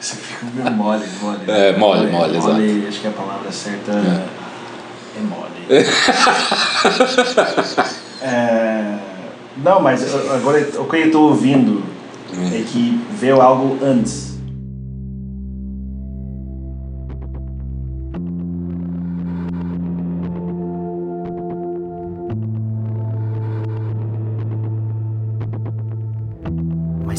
[0.00, 1.38] isso fica meio mole, mole.
[1.48, 5.52] É, mole, mole, Mole, acho que a palavra certa é, mole.
[8.26, 8.96] É,
[9.58, 11.84] não, mas agora o que eu estou ouvindo
[12.32, 14.33] é que veio algo antes.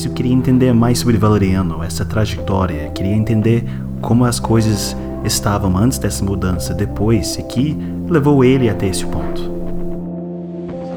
[0.07, 2.89] Eu queria entender mais sobre Valeriano, essa trajetória.
[2.93, 3.65] Queria entender
[4.01, 9.51] como as coisas estavam antes dessa mudança, depois, e que levou ele até esse ponto.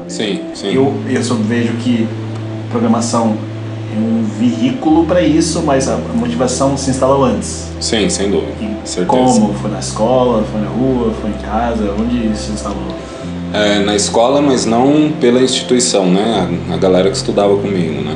[0.07, 0.73] sim, sim.
[0.73, 2.07] Eu, eu só vejo que
[2.69, 3.35] programação
[3.95, 7.71] é um veículo para isso, mas a motivação se instalou antes.
[7.79, 8.53] Sim, sem dúvida,
[8.85, 9.05] certeza.
[9.07, 9.53] como?
[9.55, 11.91] Foi na escola, foi na rua, foi em casa?
[11.99, 12.77] Onde se instalou?
[13.51, 16.47] É, na escola, mas não pela instituição, né?
[16.69, 18.15] A, a galera que estudava comigo, né?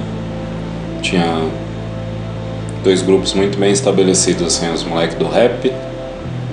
[1.04, 1.48] Tinha
[2.84, 5.72] dois grupos muito bem estabelecidos, assim, os moleques do rap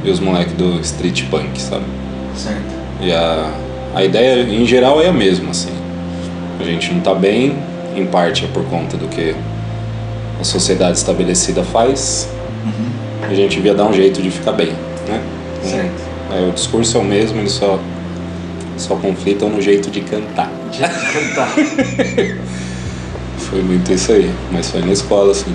[0.04, 1.84] e os moleques do street punk, sabe?
[2.36, 2.60] Certo.
[3.00, 3.50] E a,
[3.94, 5.72] a ideia, em geral, é a mesma, assim.
[6.60, 7.56] A gente não tá bem,
[7.96, 9.34] em parte é por conta do que
[10.38, 12.28] a sociedade estabelecida faz,
[13.22, 14.72] a gente devia dar um jeito de ficar bem,
[15.06, 15.22] né?
[15.62, 16.10] Certo.
[16.32, 17.78] É, o discurso é o mesmo, eles só,
[18.76, 20.50] só conflitam no jeito de cantar.
[20.72, 21.54] De cantar.
[23.50, 25.52] Foi muito isso aí, mas foi na escola, assim.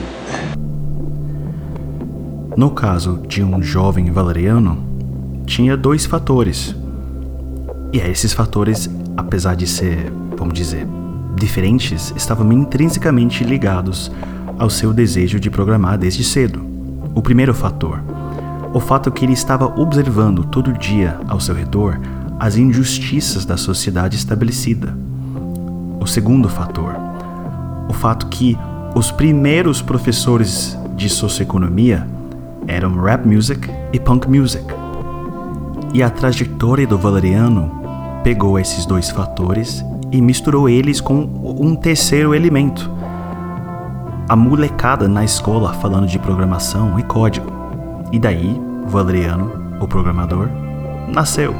[2.58, 4.78] No caso de um jovem valeriano,
[5.46, 6.76] tinha dois fatores.
[7.94, 10.86] E esses fatores, apesar de ser, vamos dizer,
[11.36, 14.12] diferentes, estavam intrinsecamente ligados
[14.60, 16.62] ao seu desejo de programar desde cedo.
[17.16, 18.04] O primeiro fator,
[18.74, 21.98] o fato que ele estava observando todo dia ao seu redor
[22.38, 24.94] as injustiças da sociedade estabelecida.
[26.02, 27.05] O segundo fator,
[27.88, 28.58] o fato que
[28.96, 32.08] os primeiros professores de socioeconomia
[32.68, 34.66] eram rap music e punk music.
[35.94, 37.72] E a trajetória do Valeriano
[38.24, 42.90] pegou esses dois fatores e misturou eles com um terceiro elemento.
[44.28, 47.52] A molecada na escola falando de programação e código.
[48.12, 50.50] E daí, Valeriano, o programador,
[51.08, 51.54] nasceu.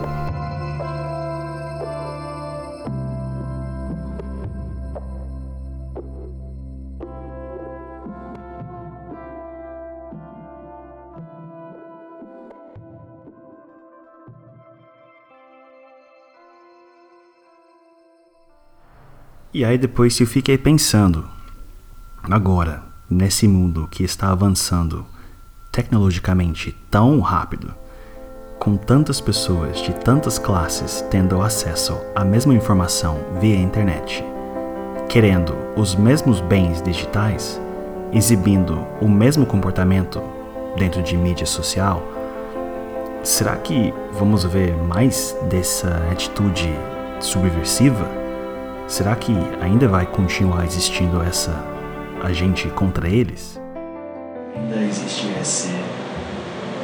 [19.56, 21.24] E aí depois eu fiquei pensando,
[22.24, 25.06] agora, nesse mundo que está avançando
[25.72, 27.74] tecnologicamente tão rápido,
[28.60, 34.26] com tantas pessoas de tantas classes tendo acesso à mesma informação via internet,
[35.08, 37.58] querendo os mesmos bens digitais,
[38.12, 40.22] exibindo o mesmo comportamento
[40.76, 42.04] dentro de mídia social,
[43.24, 46.70] será que vamos ver mais dessa atitude
[47.22, 48.25] subversiva?
[48.88, 51.66] Será que ainda vai continuar existindo essa
[52.24, 53.60] agente contra eles?
[54.56, 55.70] Ainda existe esse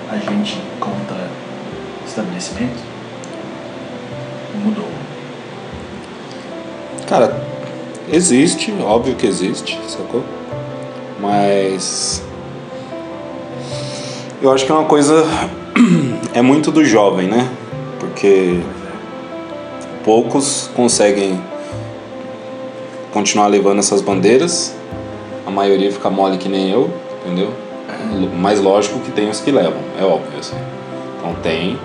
[0.10, 2.84] agente contra o estabelecimento?
[4.64, 4.88] Mudou.
[7.08, 7.40] Cara,
[8.12, 10.24] existe, óbvio que existe, sacou?
[11.20, 12.24] Mas.
[14.42, 15.24] Eu acho que é uma coisa.
[16.34, 17.46] É muito do jovem, né?
[18.00, 18.62] Porque
[20.02, 21.38] poucos conseguem
[23.12, 24.74] continuar levando essas bandeiras,
[25.46, 26.90] a maioria fica mole que nem eu,
[27.26, 27.52] entendeu?
[28.38, 30.56] Mas lógico que tem os que levam, é óbvio assim.
[31.20, 31.78] Então tem,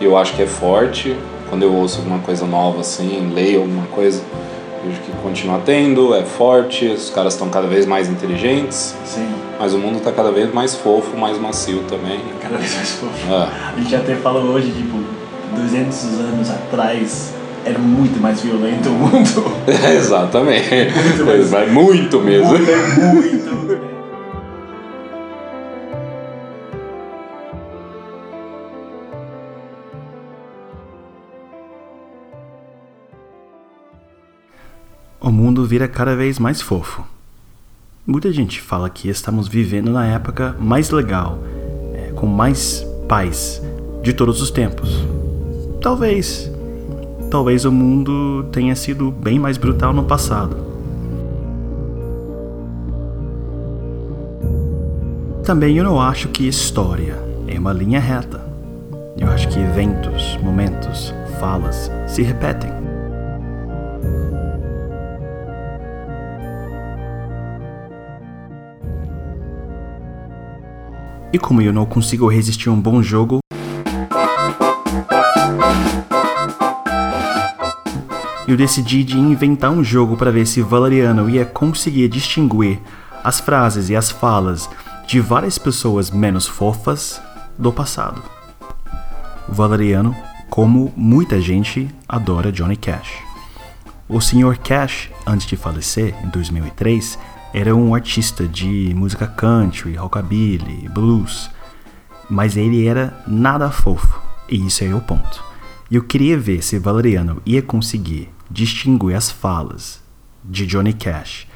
[0.00, 1.16] e eu acho que é forte.
[1.48, 4.22] Quando eu ouço alguma coisa nova assim, leio alguma coisa,
[4.84, 9.28] vejo que continua tendo, é forte, os caras estão cada vez mais inteligentes, Sim,
[9.60, 12.20] mas o mundo está cada vez mais fofo, mais macio também.
[12.40, 13.12] cada vez mais fofo.
[13.30, 14.96] Ah, A gente até falou hoje, tipo,
[15.54, 17.34] 200 anos atrás
[17.64, 19.44] era muito mais violento o mundo.
[19.96, 20.68] exatamente.
[20.94, 21.50] Muito mais.
[21.50, 22.48] Vai muito mesmo.
[22.48, 23.52] Muito, é muito.
[35.20, 37.04] O mundo vira cada vez mais fofo.
[38.04, 41.38] Muita gente fala que estamos vivendo na época mais legal,
[41.94, 43.62] é, com mais paz
[44.02, 44.90] de todos os tempos.
[45.80, 46.50] Talvez.
[47.32, 50.54] Talvez o mundo tenha sido bem mais brutal no passado.
[55.42, 57.16] Também eu não acho que história
[57.48, 58.44] é uma linha reta.
[59.16, 62.70] Eu acho que eventos, momentos, falas se repetem.
[71.32, 73.41] E como eu não consigo resistir a um bom jogo,
[78.52, 82.78] eu decidi de inventar um jogo para ver se Valeriano ia conseguir distinguir
[83.24, 84.68] as frases e as falas
[85.06, 87.20] de várias pessoas menos fofas
[87.58, 88.22] do passado.
[89.48, 90.14] Valeriano,
[90.50, 93.22] como muita gente, adora Johnny Cash.
[94.06, 94.58] O Sr.
[94.58, 97.18] Cash, antes de falecer, em 2003,
[97.54, 101.50] era um artista de música country, rockabilly, blues,
[102.28, 105.42] mas ele era nada fofo, e isso é o ponto.
[105.90, 110.02] E eu queria ver se Valeriano ia conseguir distinguir as falas
[110.44, 111.46] de Johnny Cash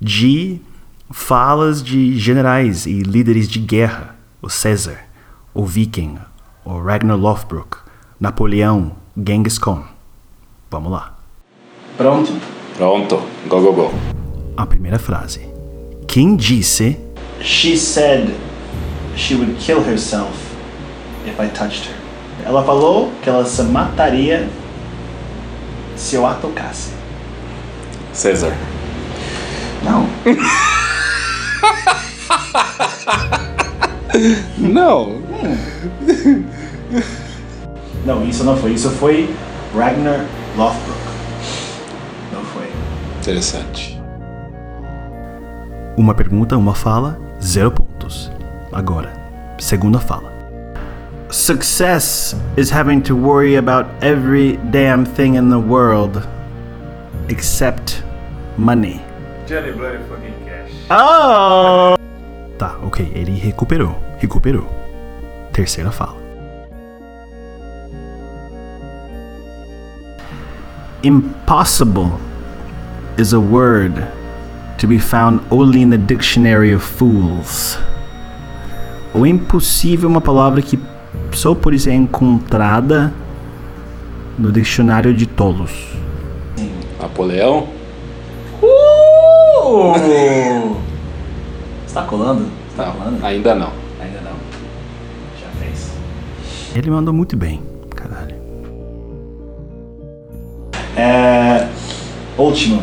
[0.00, 0.60] de
[1.10, 4.98] falas de generais e líderes de guerra, o César,
[5.54, 6.18] o Viking,
[6.64, 7.76] o Ragnar Lothbrok,
[8.18, 9.84] Napoleão, Genghis Khan.
[10.70, 11.16] Vamos lá.
[11.96, 12.32] Pronto?
[12.76, 13.90] Pronto, go, go, go.
[14.56, 15.46] A primeira frase.
[16.08, 16.98] Quem disse
[17.40, 18.34] She said
[19.16, 20.32] she would kill herself
[21.26, 21.96] if I touched her.
[22.44, 24.48] Ela falou que ela se mataria
[25.96, 26.90] se eu a tocasse.
[28.12, 28.52] César.
[29.82, 30.06] Não.
[34.58, 35.22] Não.
[38.04, 38.72] Não, isso não foi.
[38.72, 39.34] Isso foi
[39.74, 40.26] Ragnar
[40.56, 40.98] Lothbrok.
[42.32, 42.70] Não foi.
[43.20, 44.00] Interessante.
[45.96, 48.30] uma pergunta, uma fala, zero pontos.
[48.72, 49.12] Agora,
[49.58, 50.31] segunda fala.
[51.32, 56.28] Success is having to worry about every damn thing in the world
[57.30, 58.04] except
[58.58, 59.00] money.
[59.46, 60.70] Johnny Bloody fucking Cash.
[60.90, 61.96] Oh!
[62.58, 64.68] Tá, ok, ele recuperou, recuperou.
[65.54, 66.20] Terceira fala.
[71.02, 72.20] Impossible
[73.16, 73.94] is a word
[74.76, 77.78] to be found only in the dictionary of fools.
[79.14, 80.78] O impossível é uma palavra que
[81.32, 83.12] só pode ser encontrada
[84.38, 85.70] no dicionário de tolos.
[87.00, 87.68] Napoleão?
[88.62, 89.92] Uh!
[91.86, 92.48] Você tá colando?
[92.70, 93.26] Você tá colando?
[93.26, 93.72] Ainda não.
[94.00, 94.32] Ainda não.
[95.40, 95.92] Já fez.
[96.74, 98.36] Ele mandou muito bem, caralho.
[100.96, 101.68] É.
[102.38, 102.82] Último.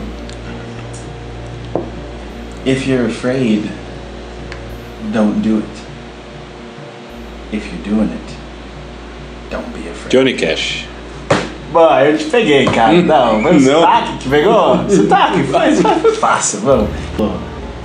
[2.65, 3.69] If you're afraid,
[5.11, 5.88] don't do it.
[7.51, 8.35] If you're doing it,
[9.49, 10.11] don't be afraid.
[10.11, 10.87] Johnny Cash.
[11.71, 12.93] Bom, eu te peguei, cara.
[13.01, 13.81] Não, foi o Não.
[13.81, 14.77] sotaque que pegou?
[14.89, 16.89] Sotaque, faz, faz, faça, vamos.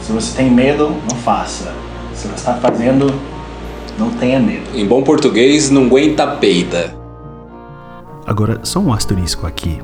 [0.00, 1.72] Se você tem medo, não faça.
[2.14, 3.12] Se você está fazendo,
[3.98, 4.64] não tenha medo.
[4.74, 6.94] Em bom português, não aguenta peida.
[8.26, 9.80] Agora, só um asterisco aqui.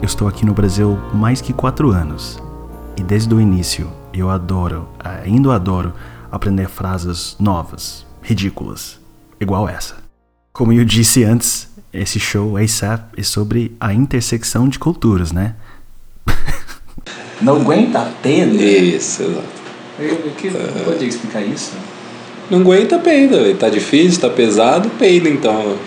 [0.00, 2.42] Eu estou aqui no Brasil mais que quatro anos.
[2.96, 4.86] E desde o início, eu adoro,
[5.24, 5.92] ainda adoro,
[6.30, 9.00] aprender frases novas, ridículas,
[9.42, 9.96] igual essa.
[10.52, 15.54] Como eu disse antes, esse show ASAP é sobre a intersecção de culturas, né?
[17.40, 18.54] Não aguenta pedo?
[18.54, 19.22] Isso.
[19.98, 21.72] Eu, que- não podia explicar isso?
[22.50, 23.54] Não aguenta peida.
[23.56, 25.76] Tá difícil, tá pesado, peida então.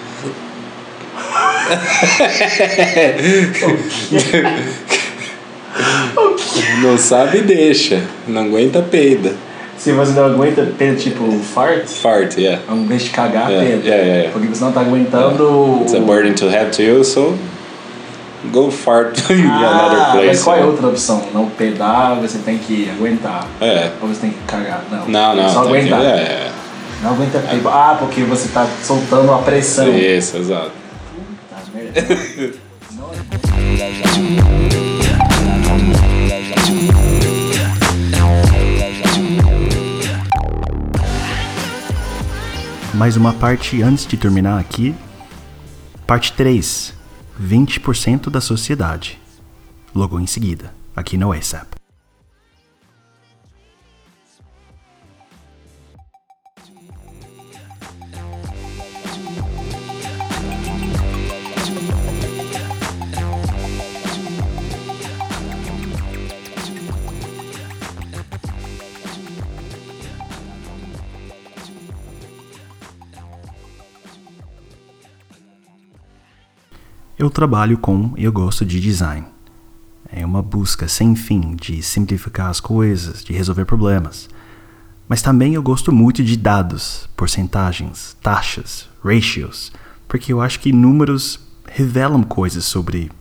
[6.81, 8.03] Não sabe, deixa.
[8.27, 9.35] Não aguenta, peida.
[9.85, 12.59] Se você não aguenta pedo, tipo fart, Fart, yeah.
[12.67, 14.29] ao invés de cagar, Yeah, yeah, yeah, yeah.
[14.31, 15.81] Porque você não tá aguentando.
[15.83, 17.37] It's a burden to have to you, so
[18.51, 20.25] go fart in another Ah, place.
[20.27, 20.71] mas qual é yeah.
[20.71, 21.21] outra opção?
[21.31, 23.45] Não pedar, você tem que aguentar.
[23.61, 23.91] É.
[24.01, 24.83] Ou você tem que cagar?
[24.89, 25.07] Não.
[25.07, 25.49] Não, não.
[25.53, 26.01] Só que- aguentar.
[26.01, 26.51] é, é.
[27.03, 27.69] Não aguenta pedo.
[27.69, 29.87] Ah, porque você tá soltando a pressão.
[29.95, 30.71] Isso, exato.
[31.51, 32.55] Tá merda.
[42.95, 44.95] Mais uma parte antes de terminar aqui.
[46.07, 46.93] Parte 3.
[47.41, 49.19] 20% da sociedade.
[49.93, 51.74] Logo em seguida, aqui no ASAP.
[77.25, 79.25] Eu trabalho com e eu gosto de design.
[80.11, 84.29] É uma busca sem fim de simplificar as coisas, de resolver problemas.
[85.09, 89.71] Mas também eu gosto muito de dados, porcentagens, taxas, ratios,
[90.07, 93.11] porque eu acho que números revelam coisas sobre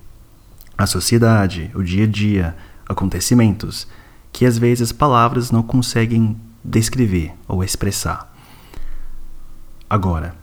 [0.77, 2.55] a sociedade, o dia a dia,
[2.87, 3.89] acontecimentos,
[4.31, 8.31] que às vezes palavras não conseguem descrever ou expressar.
[9.89, 10.35] Agora,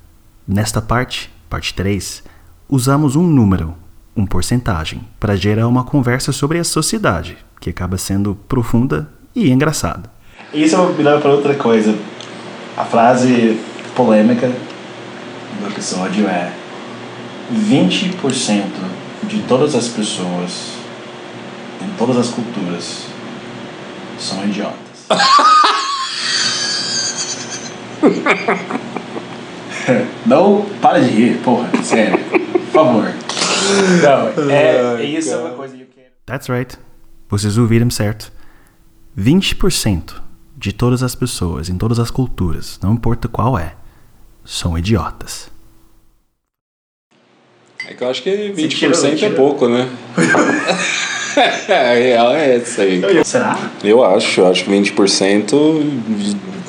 [0.48, 2.24] nesta parte, parte 3,
[2.72, 3.76] usamos um número,
[4.16, 10.10] um porcentagem, para gerar uma conversa sobre a sociedade, que acaba sendo profunda e engraçada.
[10.54, 11.94] Isso me leva para outra coisa.
[12.78, 13.60] A frase
[13.94, 16.54] polêmica do episódio é
[17.54, 18.64] 20%
[19.24, 20.76] de todas as pessoas
[21.82, 23.08] em todas as culturas
[24.18, 24.80] são idiotas.
[30.26, 32.18] Não, para de rir, porra, sério.
[32.72, 33.06] Favor.
[34.02, 36.08] Não, é, é isso é uma coisa que eu quero.
[36.26, 36.78] That's right.
[37.30, 38.32] Vocês ouviram certo.
[39.18, 40.16] 20%
[40.58, 43.74] de todas as pessoas, em todas as culturas, não importa qual é,
[44.46, 45.50] são idiotas.
[47.88, 49.90] É que eu acho que 20% tira- é pouco, né?
[51.68, 53.02] a real é essa aí.
[53.26, 53.58] Será?
[53.84, 55.54] Eu acho, eu acho que 20%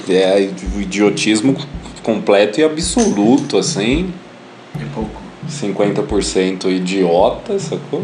[0.09, 1.57] é o idiotismo
[2.03, 4.12] completo e absoluto, assim.
[4.80, 5.22] É pouco.
[5.49, 8.03] 50% idiota, sacou?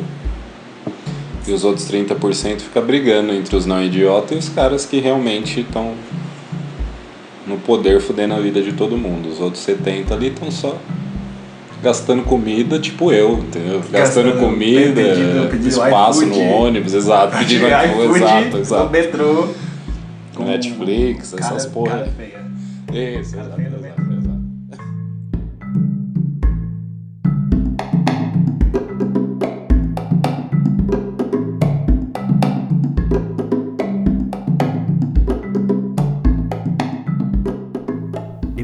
[1.47, 5.61] E os outros 30% fica brigando entre os não idiotas e os caras que realmente
[5.61, 5.95] estão
[7.47, 9.29] no poder fudendo a vida de todo mundo.
[9.31, 10.77] Os outros 70 ali estão só
[11.83, 13.81] gastando comida, tipo eu, entendeu?
[13.91, 18.91] Gastando, Gastando, comida, pedindo- pedindo espaço no ônibus, exato, pedindo iFood, iFood, exato, no exato.
[18.91, 19.49] metrô.
[20.35, 21.99] com Netflix, essas porra.
[21.99, 22.39] cara feia.
[23.21, 23.71] Isso, Cara exato, feia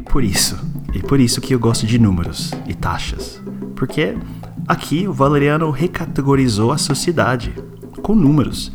[0.09, 0.57] por isso,
[0.93, 3.41] e por isso que eu gosto de números e taxas.
[3.75, 4.17] Porque
[4.67, 7.53] aqui o Valeriano recategorizou a sociedade
[8.01, 8.71] com números.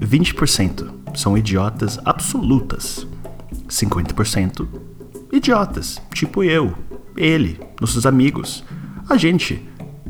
[0.00, 3.06] 20% são idiotas absolutas.
[3.68, 4.66] 50%
[5.32, 6.74] idiotas, tipo eu,
[7.16, 8.64] ele, nossos amigos,
[9.08, 9.62] a gente,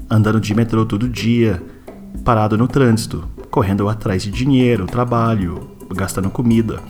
[0.09, 1.63] andando de metrô todo dia,
[2.25, 6.81] parado no trânsito, correndo atrás de dinheiro, trabalho, gastando comida.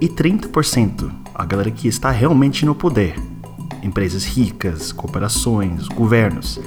[0.00, 3.14] E 30% a galera que está realmente no poder.
[3.82, 6.60] Empresas ricas, corporações, governos.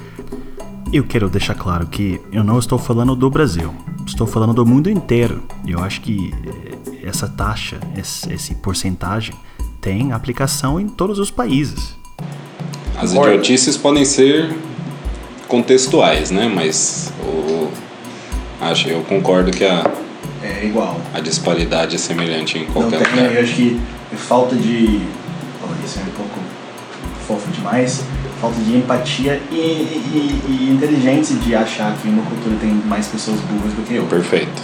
[0.94, 3.74] Eu quero deixar claro que eu não estou falando do Brasil,
[4.06, 5.44] estou falando do mundo inteiro.
[5.66, 9.34] E eu acho que eh, essa taxa, esse, esse porcentagem,
[9.82, 11.96] tem aplicação em todos os países.
[12.98, 14.54] As idiotices podem ser
[15.48, 16.52] contextuais, né?
[16.54, 17.70] Mas o,
[18.62, 19.90] acho, eu concordo que a,
[20.44, 21.00] É igual.
[21.14, 23.36] a disparidade é semelhante em Não qualquer tem, lugar.
[23.36, 23.80] eu acho que
[24.16, 25.02] falta de.
[25.64, 26.40] Oh, isso é um pouco
[27.28, 28.04] fofo demais.
[28.40, 33.40] Falta de empatia e, e, e inteligência de achar que uma cultura tem mais pessoas
[33.42, 34.18] burras do que outra.
[34.18, 34.62] Perfeito.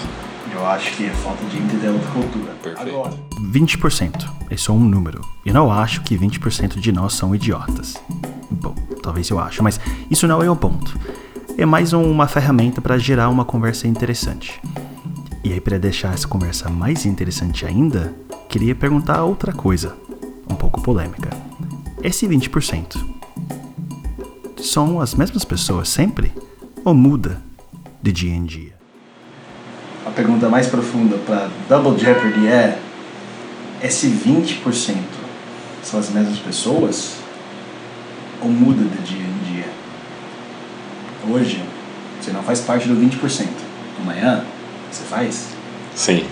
[0.54, 2.52] Eu acho que é falta de entender outra cultura.
[2.64, 2.90] Perfeito.
[2.90, 4.28] Agora, 20%.
[4.50, 5.22] É só um número.
[5.46, 7.96] Eu não acho que 20% de nós são idiotas.
[8.50, 8.74] Bom,
[9.04, 9.80] talvez eu acho, mas
[10.10, 10.98] isso não é o ponto.
[11.58, 14.60] É mais uma ferramenta para gerar uma conversa interessante.
[15.44, 18.14] E aí, para deixar essa conversa mais interessante ainda,
[18.50, 19.96] queria perguntar outra coisa,
[20.50, 21.30] um pouco polêmica.
[22.04, 22.98] Esse 20%
[24.58, 26.32] são as mesmas pessoas sempre?
[26.84, 27.42] Ou muda
[28.02, 28.78] de dia em dia?
[30.08, 32.80] a pergunta mais profunda para Double Jeopardy é:
[33.84, 34.96] esse 20%
[35.84, 37.18] são as mesmas pessoas
[38.42, 39.66] ou muda de dia em dia?
[41.30, 41.62] Hoje,
[42.22, 43.48] você não faz parte do 20%.
[44.02, 44.46] Amanhã,
[44.90, 45.48] você faz?
[45.94, 46.26] Sim.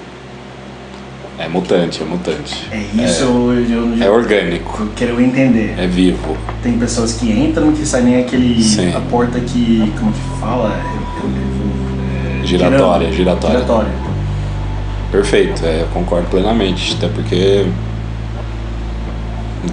[1.37, 2.67] É mutante, é mutante.
[2.71, 3.53] É isso eu,
[3.97, 4.83] eu, É orgânico.
[4.83, 5.75] eu quero entender.
[5.77, 6.37] É vivo.
[6.63, 8.61] Tem pessoas que entram que saem nem aquele.
[8.63, 8.93] Sim.
[8.95, 9.91] a porta que.
[9.99, 10.69] como que fala?
[11.23, 13.55] Eu- eu- é, Giratória, giratória.
[13.57, 13.91] Giratória.
[15.11, 16.95] Perfeito, é, eu concordo plenamente.
[16.97, 17.65] Até porque.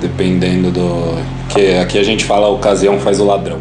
[0.01, 1.23] Dependendo do.
[1.49, 3.59] que Aqui a gente fala a ocasião faz o ladrão.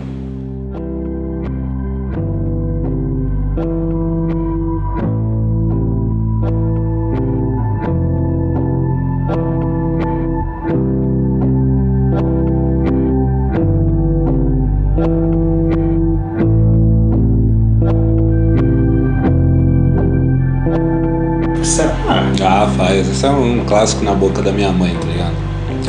[24.22, 25.34] Boca da minha mãe, tá ligado?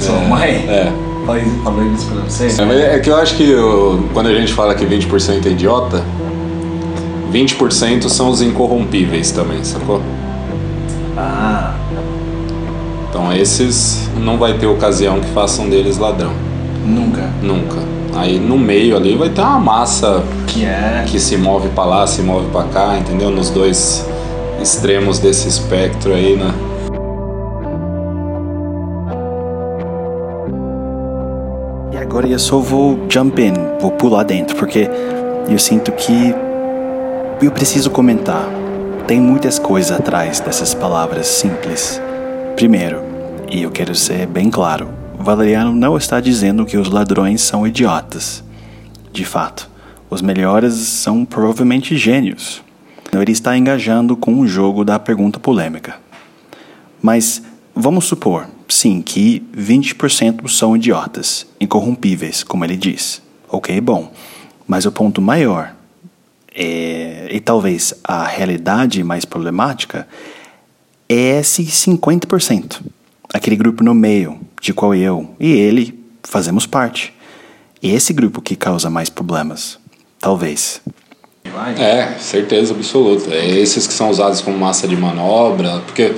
[0.00, 0.50] Sua é, mãe?
[0.68, 0.92] É.
[1.26, 1.44] Falei
[1.94, 2.46] isso pra você?
[2.62, 6.02] É, É que eu acho que o- quando a gente fala que 20% é idiota,
[7.30, 10.00] 20% são os incorrompíveis também, sacou?
[11.16, 11.74] Ah,
[13.08, 16.32] Então esses não vai ter ocasião que façam deles ladrão.
[16.84, 17.28] nunca.
[17.42, 17.76] Nunca.
[18.14, 21.04] Aí no meio ali vai ter uma massa Que é.
[21.06, 23.30] que se move pra lá, se move pra cá, entendeu?
[23.30, 24.04] Nos dois
[24.60, 26.50] extremos desse espectro aí, né?
[32.12, 34.86] Agora eu só vou jump in, vou pular dentro, porque
[35.48, 36.34] eu sinto que
[37.40, 38.44] eu preciso comentar.
[39.06, 41.98] Tem muitas coisas atrás dessas palavras simples.
[42.54, 43.02] Primeiro,
[43.50, 48.44] e eu quero ser bem claro, Valeriano não está dizendo que os ladrões são idiotas.
[49.10, 49.70] De fato,
[50.10, 52.62] os melhores são provavelmente gênios.
[53.10, 55.94] Ele está engajando com o jogo da pergunta polêmica.
[57.00, 57.42] Mas
[57.74, 63.22] vamos supor, sim, que 20% são idiotas, incorrompíveis, como ele diz.
[63.48, 64.12] Ok, bom.
[64.66, 65.74] Mas o ponto maior,
[66.54, 70.08] é, e talvez a realidade mais problemática,
[71.08, 72.80] é esse 50%.
[73.32, 77.12] Aquele grupo no meio, de qual eu e ele fazemos parte.
[77.82, 79.78] E esse grupo que causa mais problemas.
[80.20, 80.80] Talvez.
[81.78, 83.34] É, certeza absoluta.
[83.34, 86.14] É esses que são usados como massa de manobra, porque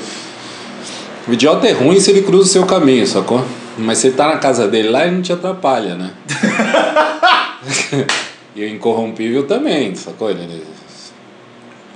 [1.29, 3.43] o idiota é ruim se ele cruza o seu caminho, sacou?
[3.79, 6.11] Mas se ele tá na casa dele lá, ele não te atrapalha, né?
[8.55, 10.31] e o incorrompível também, sacou?
[10.31, 10.43] Ele,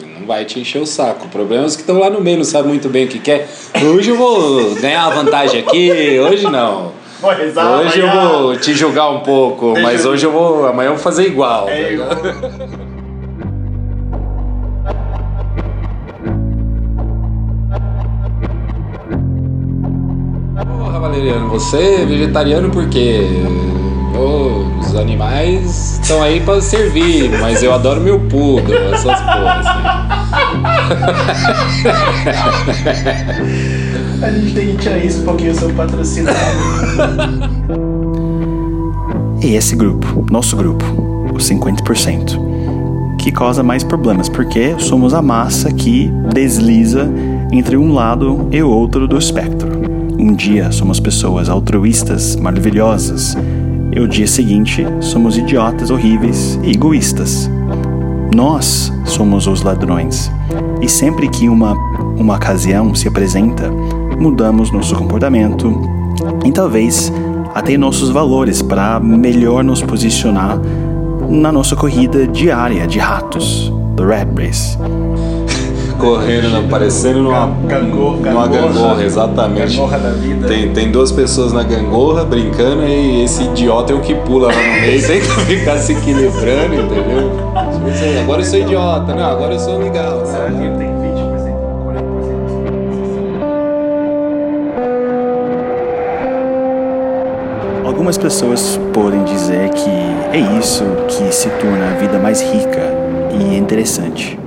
[0.01, 1.27] ele não vai te encher o saco.
[1.27, 3.19] O problema é os que estão lá no meio, não sabem muito bem o que
[3.19, 3.49] quer.
[3.95, 6.93] Hoje eu vou ganhar uma vantagem aqui, hoje não.
[7.37, 8.29] Rezar Hoje eu amanhã.
[8.39, 10.67] vou te julgar um pouco, Deixa mas eu- hoje eu vou.
[10.67, 11.67] Amanhã eu vou fazer igual.
[11.67, 12.79] tá É, ligado?
[21.09, 23.27] Valeriano, você é vegetariano por quê?
[24.79, 29.67] Os animais estão aí pra servir, mas eu adoro meu poodle, essas porras.
[29.67, 29.79] Assim.
[34.23, 36.37] A gente tem que tirar isso porque eu sou patrocinado.
[39.41, 40.85] E esse grupo, nosso grupo,
[41.33, 47.09] os 50%, que causa mais problemas, porque somos a massa que desliza
[47.53, 49.78] entre um lado e o outro do espectro.
[50.19, 53.37] Um dia somos pessoas altruístas, maravilhosas,
[53.93, 57.49] e o dia seguinte somos idiotas horríveis e egoístas.
[58.35, 60.29] Nós somos os ladrões,
[60.83, 61.73] e sempre que uma,
[62.17, 63.71] uma ocasião se apresenta,
[64.19, 65.81] mudamos nosso comportamento
[66.45, 67.13] e talvez
[67.55, 70.59] até nossos valores para melhor nos posicionar
[71.29, 74.77] na nossa corrida diária de ratos, the Rat Race.
[75.99, 79.03] Correndo, né, parecendo numa Gangorra, numa gangorra.
[79.05, 79.77] exatamente.
[79.77, 80.47] Gangorra da vida.
[80.47, 84.55] Tem, tem duas pessoas na gangorra brincando e esse idiota é o que pula lá
[84.55, 87.31] no meio, tem que ficar se equilibrando, entendeu?
[88.23, 90.25] Agora eu sou idiota, não, agora eu sou legal.
[90.25, 90.79] Será que tem 20%,
[97.83, 97.87] 40%?
[97.87, 99.91] Algumas pessoas podem dizer que
[100.33, 102.81] é isso que se torna a vida mais rica
[103.33, 104.39] e interessante.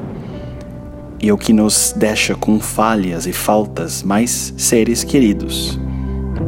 [1.22, 5.80] E o que nos deixa com falhas e faltas mais seres queridos.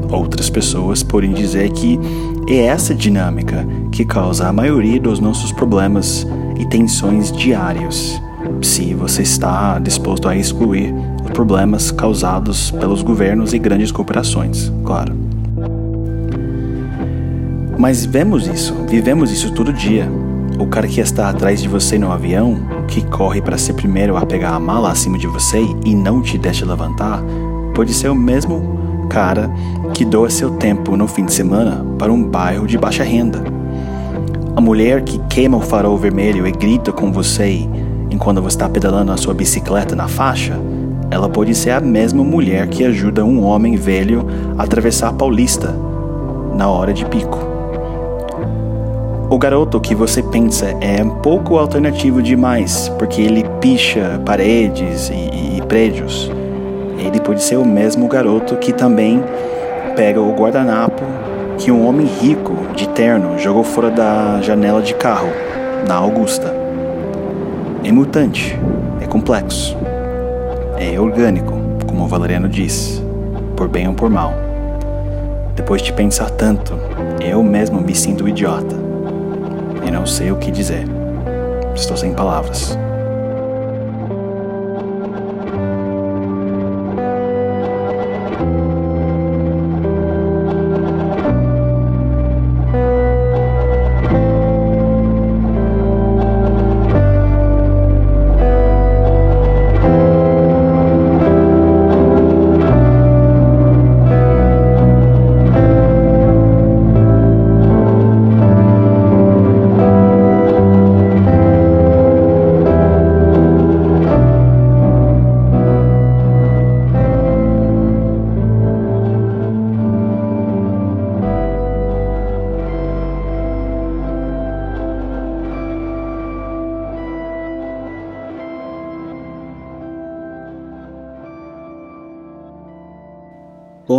[0.10, 2.00] Outras pessoas podem dizer que
[2.50, 6.26] é essa dinâmica que causa a maioria dos nossos problemas
[6.60, 8.20] e tensões diários,
[8.62, 10.94] se você está disposto a excluir
[11.24, 15.14] os problemas causados pelos governos e grandes corporações, claro.
[17.78, 20.10] Mas vemos isso, vivemos isso todo dia.
[20.60, 22.58] O cara que está atrás de você no avião,
[22.88, 26.38] que corre para ser primeiro a pegar a mala acima de você e não te
[26.38, 27.22] deixa levantar,
[27.74, 29.50] pode ser o mesmo cara
[29.94, 33.44] que doa seu tempo no fim de semana para um bairro de baixa renda.
[34.56, 37.68] A mulher que queima o farol vermelho e grita com você
[38.10, 40.60] enquanto você está pedalando a sua bicicleta na faixa,
[41.10, 44.26] ela pode ser a mesma mulher que ajuda um homem velho
[44.58, 45.76] a atravessar a Paulista
[46.56, 47.53] na hora de pico.
[49.34, 55.58] O garoto que você pensa é um pouco alternativo demais, porque ele picha paredes e,
[55.58, 56.32] e prédios.
[57.00, 59.24] Ele pode ser o mesmo garoto que também
[59.96, 61.02] pega o guardanapo
[61.58, 65.30] que um homem rico de terno jogou fora da janela de carro
[65.88, 66.56] na Augusta.
[67.84, 68.56] É mutante,
[69.02, 69.76] é complexo,
[70.78, 71.56] é orgânico,
[71.88, 73.04] como o Valeriano diz,
[73.58, 74.32] por bem ou por mal.
[75.56, 76.74] Depois de pensar tanto,
[77.20, 78.83] eu mesmo me sinto idiota.
[79.94, 80.86] Não sei o que dizer.
[81.76, 82.76] Estou sem palavras.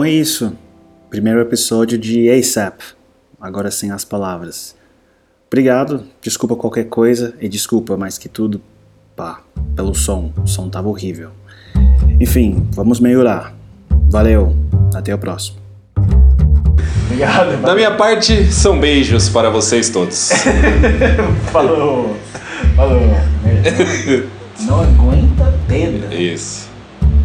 [0.05, 0.53] Bom, é isso.
[1.09, 2.79] Primeiro episódio de ASAP.
[3.41, 4.77] Agora sem as palavras.
[5.47, 8.61] Obrigado, desculpa qualquer coisa e desculpa mais que tudo,
[9.17, 9.41] pá,
[9.75, 10.31] pelo som.
[10.37, 11.31] O som tava horrível.
[12.21, 13.55] Enfim, vamos melhorar.
[14.11, 14.55] Valeu,
[14.95, 15.57] até o próximo.
[17.07, 17.63] Obrigado.
[17.63, 20.33] Da minha parte, são beijos para vocês todos.
[21.51, 22.15] Falou.
[22.77, 23.01] Falou.
[24.67, 26.15] Não aguenta pedra.
[26.15, 26.69] Isso.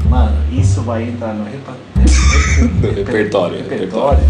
[0.09, 1.43] Mano, isso vai entrar no
[2.59, 2.93] repa...
[2.93, 4.23] Repertório, repertório.